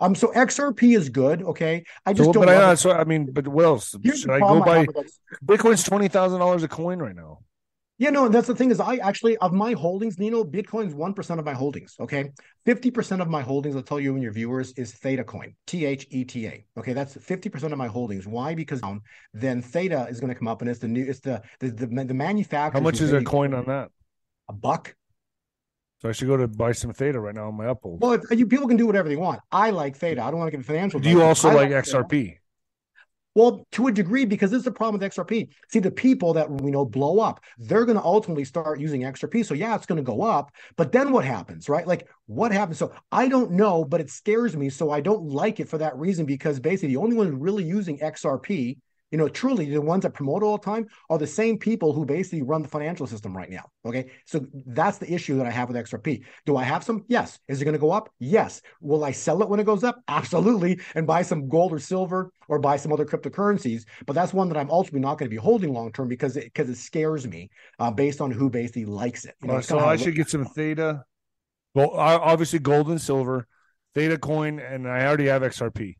[0.00, 1.42] Um, so XRP is good.
[1.42, 2.44] Okay, I just So, don't.
[2.44, 3.94] but I, so I mean, but what else?
[4.02, 7.14] Here's Should I go buy have with X- Bitcoin's twenty thousand dollars a coin right
[7.14, 7.38] now?
[8.02, 11.38] Yeah, no, that's the thing is I actually of my holdings, Nino, Bitcoin's one percent
[11.38, 11.94] of my holdings.
[12.00, 12.32] Okay,
[12.64, 15.84] fifty percent of my holdings, I'll tell you and your viewers, is Theta Coin, T
[15.84, 16.64] H E T A.
[16.76, 18.26] Okay, that's fifty percent of my holdings.
[18.26, 18.56] Why?
[18.56, 18.80] Because
[19.32, 21.86] then Theta is going to come up, and it's the new, it's the the the,
[21.86, 22.80] the manufacturer.
[22.80, 23.90] How much is a coin on that?
[24.48, 24.96] A buck.
[26.00, 28.02] So I should go to buy some Theta right now on my uphold.
[28.02, 29.38] Well, if, you people can do whatever they want.
[29.52, 30.24] I like Theta.
[30.24, 30.98] I don't want to give financial.
[30.98, 32.32] Do you also I like Theta.
[33.34, 35.48] Well, to a degree, because this is the problem with XRP.
[35.70, 39.44] See, the people that we know blow up, they're going to ultimately start using XRP.
[39.46, 40.52] So, yeah, it's going to go up.
[40.76, 41.86] But then what happens, right?
[41.86, 42.78] Like, what happens?
[42.78, 44.68] So, I don't know, but it scares me.
[44.68, 47.98] So, I don't like it for that reason because basically the only ones really using
[47.98, 48.76] XRP,
[49.12, 52.04] you know, truly the ones that promote all the time are the same people who
[52.04, 53.64] basically run the financial system right now.
[53.84, 54.10] Okay.
[54.26, 56.24] So, that's the issue that I have with XRP.
[56.46, 57.04] Do I have some?
[57.08, 57.38] Yes.
[57.46, 58.08] Is it going to go up?
[58.18, 58.62] Yes.
[58.80, 60.00] Will I sell it when it goes up?
[60.08, 60.80] Absolutely.
[60.94, 63.84] And buy some gold or silver or buy some other cryptocurrencies.
[64.06, 66.44] But that's one that I'm ultimately not going to be holding long term because it
[66.44, 69.34] because it scares me uh, based on who basically likes it.
[69.42, 71.04] You know, Uh, so I should get some Theta.
[71.74, 73.46] Well, obviously gold and silver,
[73.94, 75.96] Theta coin, and I already have XRP.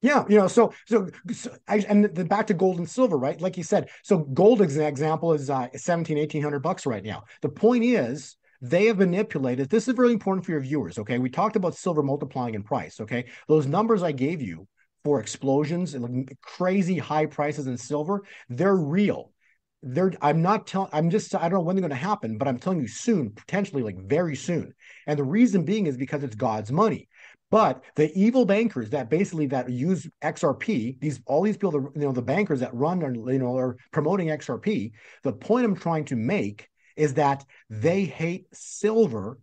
[0.00, 3.40] Yeah, you know, so so, so I, and then back to gold and silver, right?
[3.40, 7.24] Like you said, so gold as an example is uh, 17, 1800 bucks right now.
[7.42, 9.68] The point is they have manipulated.
[9.70, 10.98] This is really important for your viewers.
[10.98, 13.00] Okay, we talked about silver multiplying in price.
[13.00, 14.68] Okay, those numbers I gave you
[15.02, 19.32] for explosions and crazy high prices in silver, they're real.
[19.82, 20.90] They're I'm not telling.
[20.92, 23.30] I'm just I don't know when they're going to happen, but I'm telling you soon,
[23.30, 24.74] potentially like very soon.
[25.08, 27.07] And the reason being is because it's God's money.
[27.50, 32.12] But the evil bankers that basically that use XRP, these all these people, you know,
[32.12, 34.92] the bankers that run and you know are promoting XRP.
[35.22, 39.38] The point I'm trying to make is that they hate silver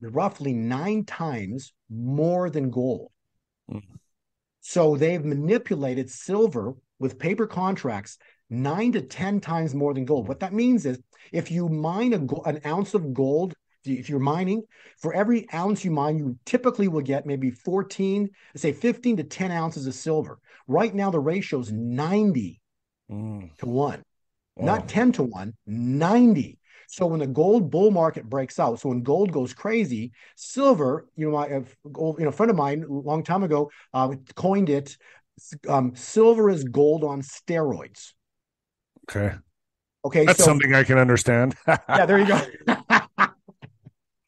[0.00, 3.10] roughly nine times more than gold.
[3.70, 3.82] Mm.
[4.60, 8.18] So they've manipulated silver with paper contracts
[8.48, 10.28] nine to ten times more than gold.
[10.28, 11.00] What that means is
[11.32, 13.54] if you mine a, an ounce of gold
[13.84, 14.62] if you're mining,
[14.98, 19.50] for every ounce you mine, you typically will get maybe 14, say 15 to 10
[19.50, 20.38] ounces of silver.
[20.66, 22.60] Right now, the ratio is 90
[23.10, 23.50] Mm.
[23.58, 24.02] to 1,
[24.56, 24.66] Wow.
[24.66, 26.58] not 10 to 1, 90.
[26.88, 31.26] So when the gold bull market breaks out, so when gold goes crazy, silver, you
[31.30, 31.62] know, my uh,
[31.92, 34.96] gold, you know, a friend of mine a long time ago uh, coined it.
[35.68, 38.12] Um, silver is gold on steroids.
[39.08, 39.34] Okay,
[40.04, 41.56] Okay, that's so something I can understand.
[41.94, 42.40] yeah, there you go.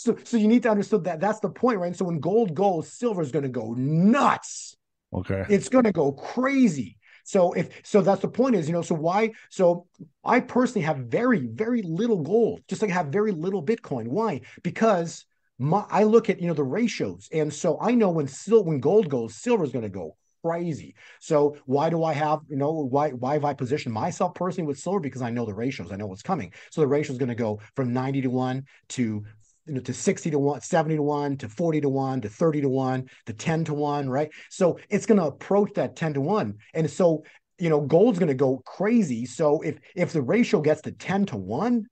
[0.06, 1.94] so, so you need to understand that that's the point, right?
[1.94, 4.76] So when gold goes, silver is going to go nuts.
[5.12, 6.98] okay, It's going to go crazy.
[7.24, 8.54] So if so, that's the point.
[8.54, 9.32] Is you know so why?
[9.50, 9.86] So
[10.24, 14.08] I personally have very very little gold, just like I have very little Bitcoin.
[14.08, 14.42] Why?
[14.62, 15.24] Because
[15.58, 18.78] my I look at you know the ratios, and so I know when sil- when
[18.80, 20.94] gold goes, silver is going to go crazy.
[21.20, 24.78] So why do I have you know why why have I positioned myself personally with
[24.78, 25.00] silver?
[25.00, 26.52] Because I know the ratios, I know what's coming.
[26.70, 29.24] So the ratio is going to go from ninety to one to
[29.66, 32.60] you know, to 60 to 1, 70 to 1, to 40 to 1, to 30
[32.62, 34.30] to 1, to 10 to 1, right?
[34.50, 36.54] So it's going to approach that 10 to 1.
[36.74, 37.24] And so,
[37.58, 39.26] you know, gold's going to go crazy.
[39.26, 41.86] So if if the ratio gets to 10 to 1,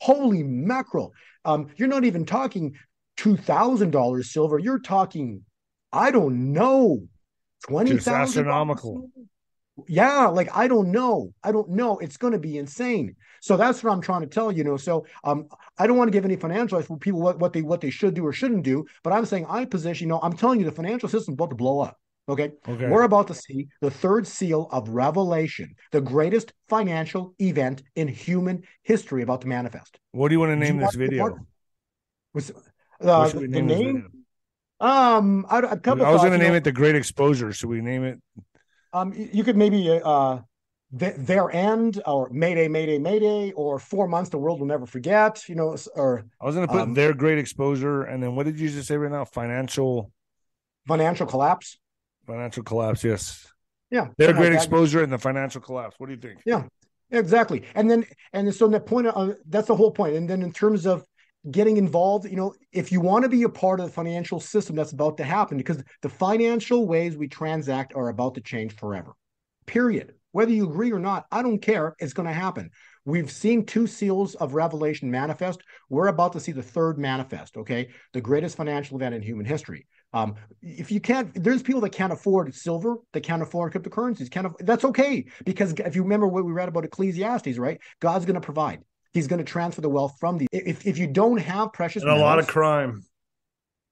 [0.00, 1.12] holy mackerel.
[1.44, 2.74] Um, you're not even talking
[3.18, 4.58] $2,000 silver.
[4.58, 5.42] You're talking
[5.92, 7.08] I don't know.
[7.66, 9.08] Twenty thousand astronomical.
[9.86, 11.32] Yeah, like I don't know.
[11.44, 11.98] I don't know.
[11.98, 13.14] It's going to be insane.
[13.42, 14.64] So that's what I'm trying to tell you.
[14.64, 15.48] Know, so um,
[15.78, 17.90] I don't want to give any financial advice for people what, what they what they
[17.90, 18.86] should do or shouldn't do.
[19.02, 20.06] But I'm saying I position.
[20.06, 21.98] You know, I'm telling you the financial system's about to blow up.
[22.28, 22.52] Okay?
[22.68, 22.88] Okay.
[22.88, 28.64] We're about to see the third seal of Revelation, the greatest financial event in human
[28.82, 29.98] history about to manifest.
[30.12, 31.38] What do you want to name this want to be video?
[32.34, 32.52] Was,
[32.98, 34.10] What uh, should we the name name?
[34.80, 37.52] Um, I, a couple I was going to name know, it the Great Exposure.
[37.52, 38.20] Should we name it?
[38.92, 40.38] Um, you could maybe uh,
[40.98, 45.48] th- their end or Mayday, Mayday, Mayday, or four months the world will never forget.
[45.48, 48.46] You know, or I was going to put Um, their Great Exposure, and then what
[48.46, 49.24] did you just say right now?
[49.24, 50.10] Financial
[50.86, 51.78] financial collapse.
[52.26, 53.02] financial collapse.
[53.04, 53.46] Yes,
[53.90, 54.58] Yeah, their Great like.
[54.62, 55.94] Exposure and the financial collapse.
[55.98, 56.40] What do you think?
[56.46, 56.64] Yeah.
[57.10, 57.62] Exactly.
[57.76, 60.16] And then, and so the point, uh, that's the whole point.
[60.16, 61.06] And then in terms of
[61.50, 64.76] getting involved, you know, if you want to be a part of the financial system
[64.76, 69.12] that's about to happen, because the financial ways we transact are about to change forever,
[69.66, 70.14] period.
[70.32, 71.94] Whether you agree or not, I don't care.
[71.98, 72.70] It's going to happen.
[73.06, 75.62] We've seen two seals of revelation manifest.
[75.88, 77.88] We're about to see the third manifest, okay?
[78.12, 79.86] The greatest financial event in human history.
[80.12, 84.30] Um, if you can't, there's people that can't afford silver, that can't afford cryptocurrencies.
[84.30, 84.52] Can't.
[84.58, 87.80] That's okay because if you remember what we read about Ecclesiastes, right?
[88.00, 88.80] God's going to provide.
[89.12, 90.46] He's going to transfer the wealth from the.
[90.52, 93.04] If if you don't have precious And a lot of crime.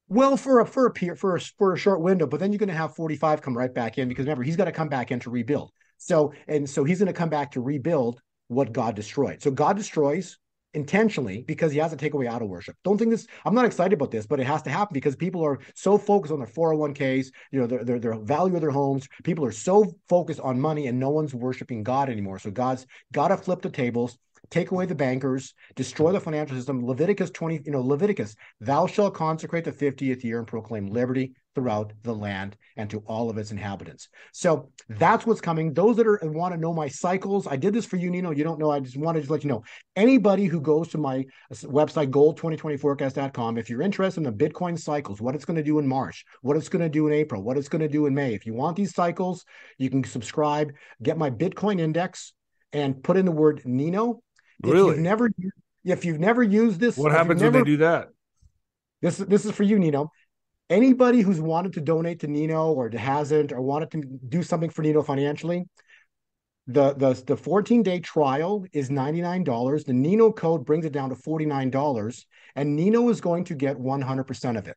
[0.08, 2.58] well, for a for a period for a, for a short window, but then you're
[2.58, 5.10] going to have 45 come right back in because remember he's got to come back
[5.10, 5.70] in to rebuild.
[5.98, 9.42] So and so he's going to come back to rebuild what God destroyed.
[9.42, 10.38] So God destroys
[10.74, 12.76] intentionally because he has to take away idol worship.
[12.84, 13.26] Don't think this.
[13.44, 16.32] I'm not excited about this, but it has to happen because people are so focused
[16.32, 19.08] on their 401ks, you know, their their, their value of their homes.
[19.22, 22.38] People are so focused on money, and no one's worshiping God anymore.
[22.38, 24.18] So God's got to flip the tables.
[24.54, 26.86] Take away the bankers, destroy the financial system.
[26.86, 31.92] Leviticus 20, you know, Leviticus, thou shalt consecrate the 50th year and proclaim liberty throughout
[32.04, 34.08] the land and to all of its inhabitants.
[34.32, 35.74] So that's what's coming.
[35.74, 38.30] Those that are want to know my cycles, I did this for you, Nino.
[38.30, 38.70] You don't know.
[38.70, 39.64] I just wanted to let you know.
[39.96, 45.34] Anybody who goes to my website, gold2020forecast.com, if you're interested in the Bitcoin cycles, what
[45.34, 47.68] it's going to do in March, what it's going to do in April, what it's
[47.68, 48.34] going to do in May.
[48.34, 49.44] If you want these cycles,
[49.78, 50.70] you can subscribe,
[51.02, 52.32] get my Bitcoin index,
[52.72, 54.20] and put in the word Nino.
[54.62, 54.90] If Really?
[54.90, 55.30] you've never
[55.84, 58.08] if you've never used this, What if happens when never- they do that?
[59.02, 60.10] this this is for you, Nino.
[60.70, 64.80] Anybody who's wanted to donate to Nino or hasn't or wanted to do something for
[64.82, 65.64] Nino financially,
[66.66, 69.84] the the the 14 day trial is $99.
[69.84, 72.24] The Nino code brings it down to $49,
[72.56, 74.76] and Nino is going to get 100% of it.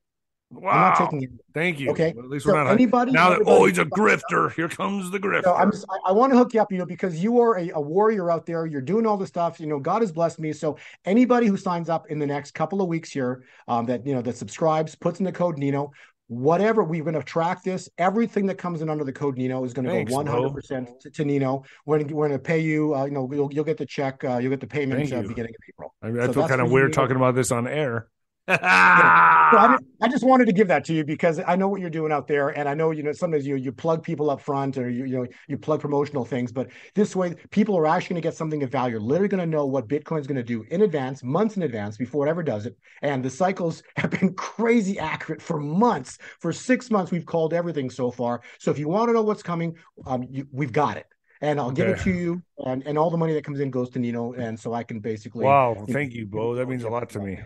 [0.55, 0.89] I'm Wow.
[0.89, 1.29] not taking it.
[1.53, 1.91] Thank you.
[1.91, 2.13] Okay.
[2.15, 4.51] Well, at least So we're not anybody now that oh he's a grifter.
[4.53, 5.43] Here comes the grifter.
[5.43, 7.57] So I'm just, I, I want to hook you up, you know, because you are
[7.57, 8.65] a, a warrior out there.
[8.65, 9.59] You're doing all the stuff.
[9.59, 10.53] You know, God has blessed me.
[10.53, 14.15] So anybody who signs up in the next couple of weeks here, um, that you
[14.15, 15.91] know, that subscribes, puts in the code Nino,
[16.27, 17.89] whatever we're going to track this.
[17.97, 20.89] Everything that comes in under the code Nino is going to Thanks, go 100 percent
[21.13, 21.63] to Nino.
[21.85, 22.95] We're gonna, we're going to pay you.
[22.95, 24.23] Uh, you know, you'll, you'll get the check.
[24.23, 25.93] Uh, you'll get the payment uh, beginning of April.
[26.01, 28.07] I, I so feel kind of weird talking about this on air.
[28.47, 31.89] So I, I just wanted to give that to you because I know what you're
[31.89, 34.77] doing out there, and I know you know sometimes you you plug people up front
[34.77, 38.21] or you you know you plug promotional things, but this way people are actually going
[38.21, 38.99] to get something of value.
[38.99, 42.27] Literally going to know what Bitcoin's going to do in advance, months in advance before
[42.27, 42.77] it ever does it.
[43.01, 46.17] And the cycles have been crazy accurate for months.
[46.39, 48.41] For six months, we've called everything so far.
[48.59, 49.75] So if you want to know what's coming,
[50.05, 51.07] um, you, we've got it.
[51.39, 53.91] And I'll give it to you, and, and all the money that comes in goes
[53.91, 55.45] to Nino, and so I can basically.
[55.45, 55.75] wow.
[55.75, 56.55] know, Thank you, Bo.
[56.55, 57.37] That means a lot to me.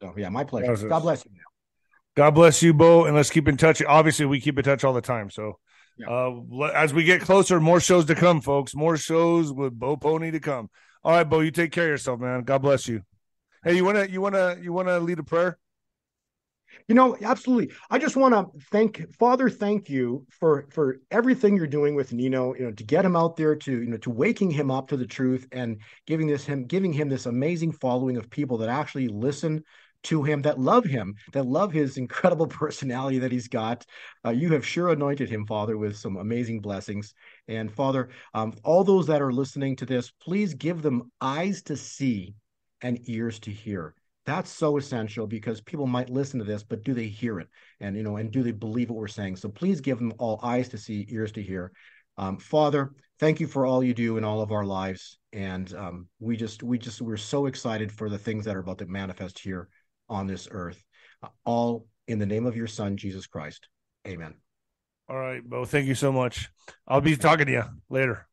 [0.00, 0.88] So yeah, my pleasure.
[0.88, 1.32] God bless you.
[2.16, 3.82] God bless you, Bo, and let's keep in touch.
[3.82, 5.30] Obviously, we keep in touch all the time.
[5.30, 5.58] So,
[5.96, 6.08] Yeah.
[6.08, 8.74] uh, as we get closer, more shows to come, folks.
[8.74, 10.70] More shows with Bo Polny to come.
[11.02, 12.42] All right, Bo, you take care of yourself, man.
[12.42, 13.02] God bless you.
[13.64, 15.58] Hey, you wanna, you wanna, you wanna lead a prayer?
[16.88, 17.74] You know, absolutely.
[17.90, 19.48] I just want to thank Father.
[19.48, 22.54] Thank you for for everything you're doing with Nino.
[22.54, 24.96] You know, to get him out there, to you know, to waking him up to
[24.96, 29.08] the truth and giving this him giving him this amazing following of people that actually
[29.08, 29.62] listen
[30.04, 33.84] to him, that love him, that love his incredible personality that he's got.
[34.24, 37.14] Uh, you have sure anointed him, Father, with some amazing blessings.
[37.48, 41.76] And Father, um, all those that are listening to this, please give them eyes to
[41.76, 42.34] see
[42.80, 43.94] and ears to hear.
[44.26, 47.48] That's so essential because people might listen to this but do they hear it?
[47.80, 49.36] And you know and do they believe what we're saying?
[49.36, 51.72] So please give them all eyes to see ears to hear.
[52.16, 55.18] Um, father thank you for all you do in all of our lives.
[55.32, 58.78] And um, we just we just we're so excited for the things that are about
[58.78, 59.68] to manifest here
[60.08, 60.82] on this earth
[61.22, 63.68] uh, all in the name of your son jesus christ
[64.06, 64.34] amen
[65.08, 65.66] All right, Bo.
[65.66, 66.48] Thank you so much.
[66.88, 68.26] I'll be talking to you later.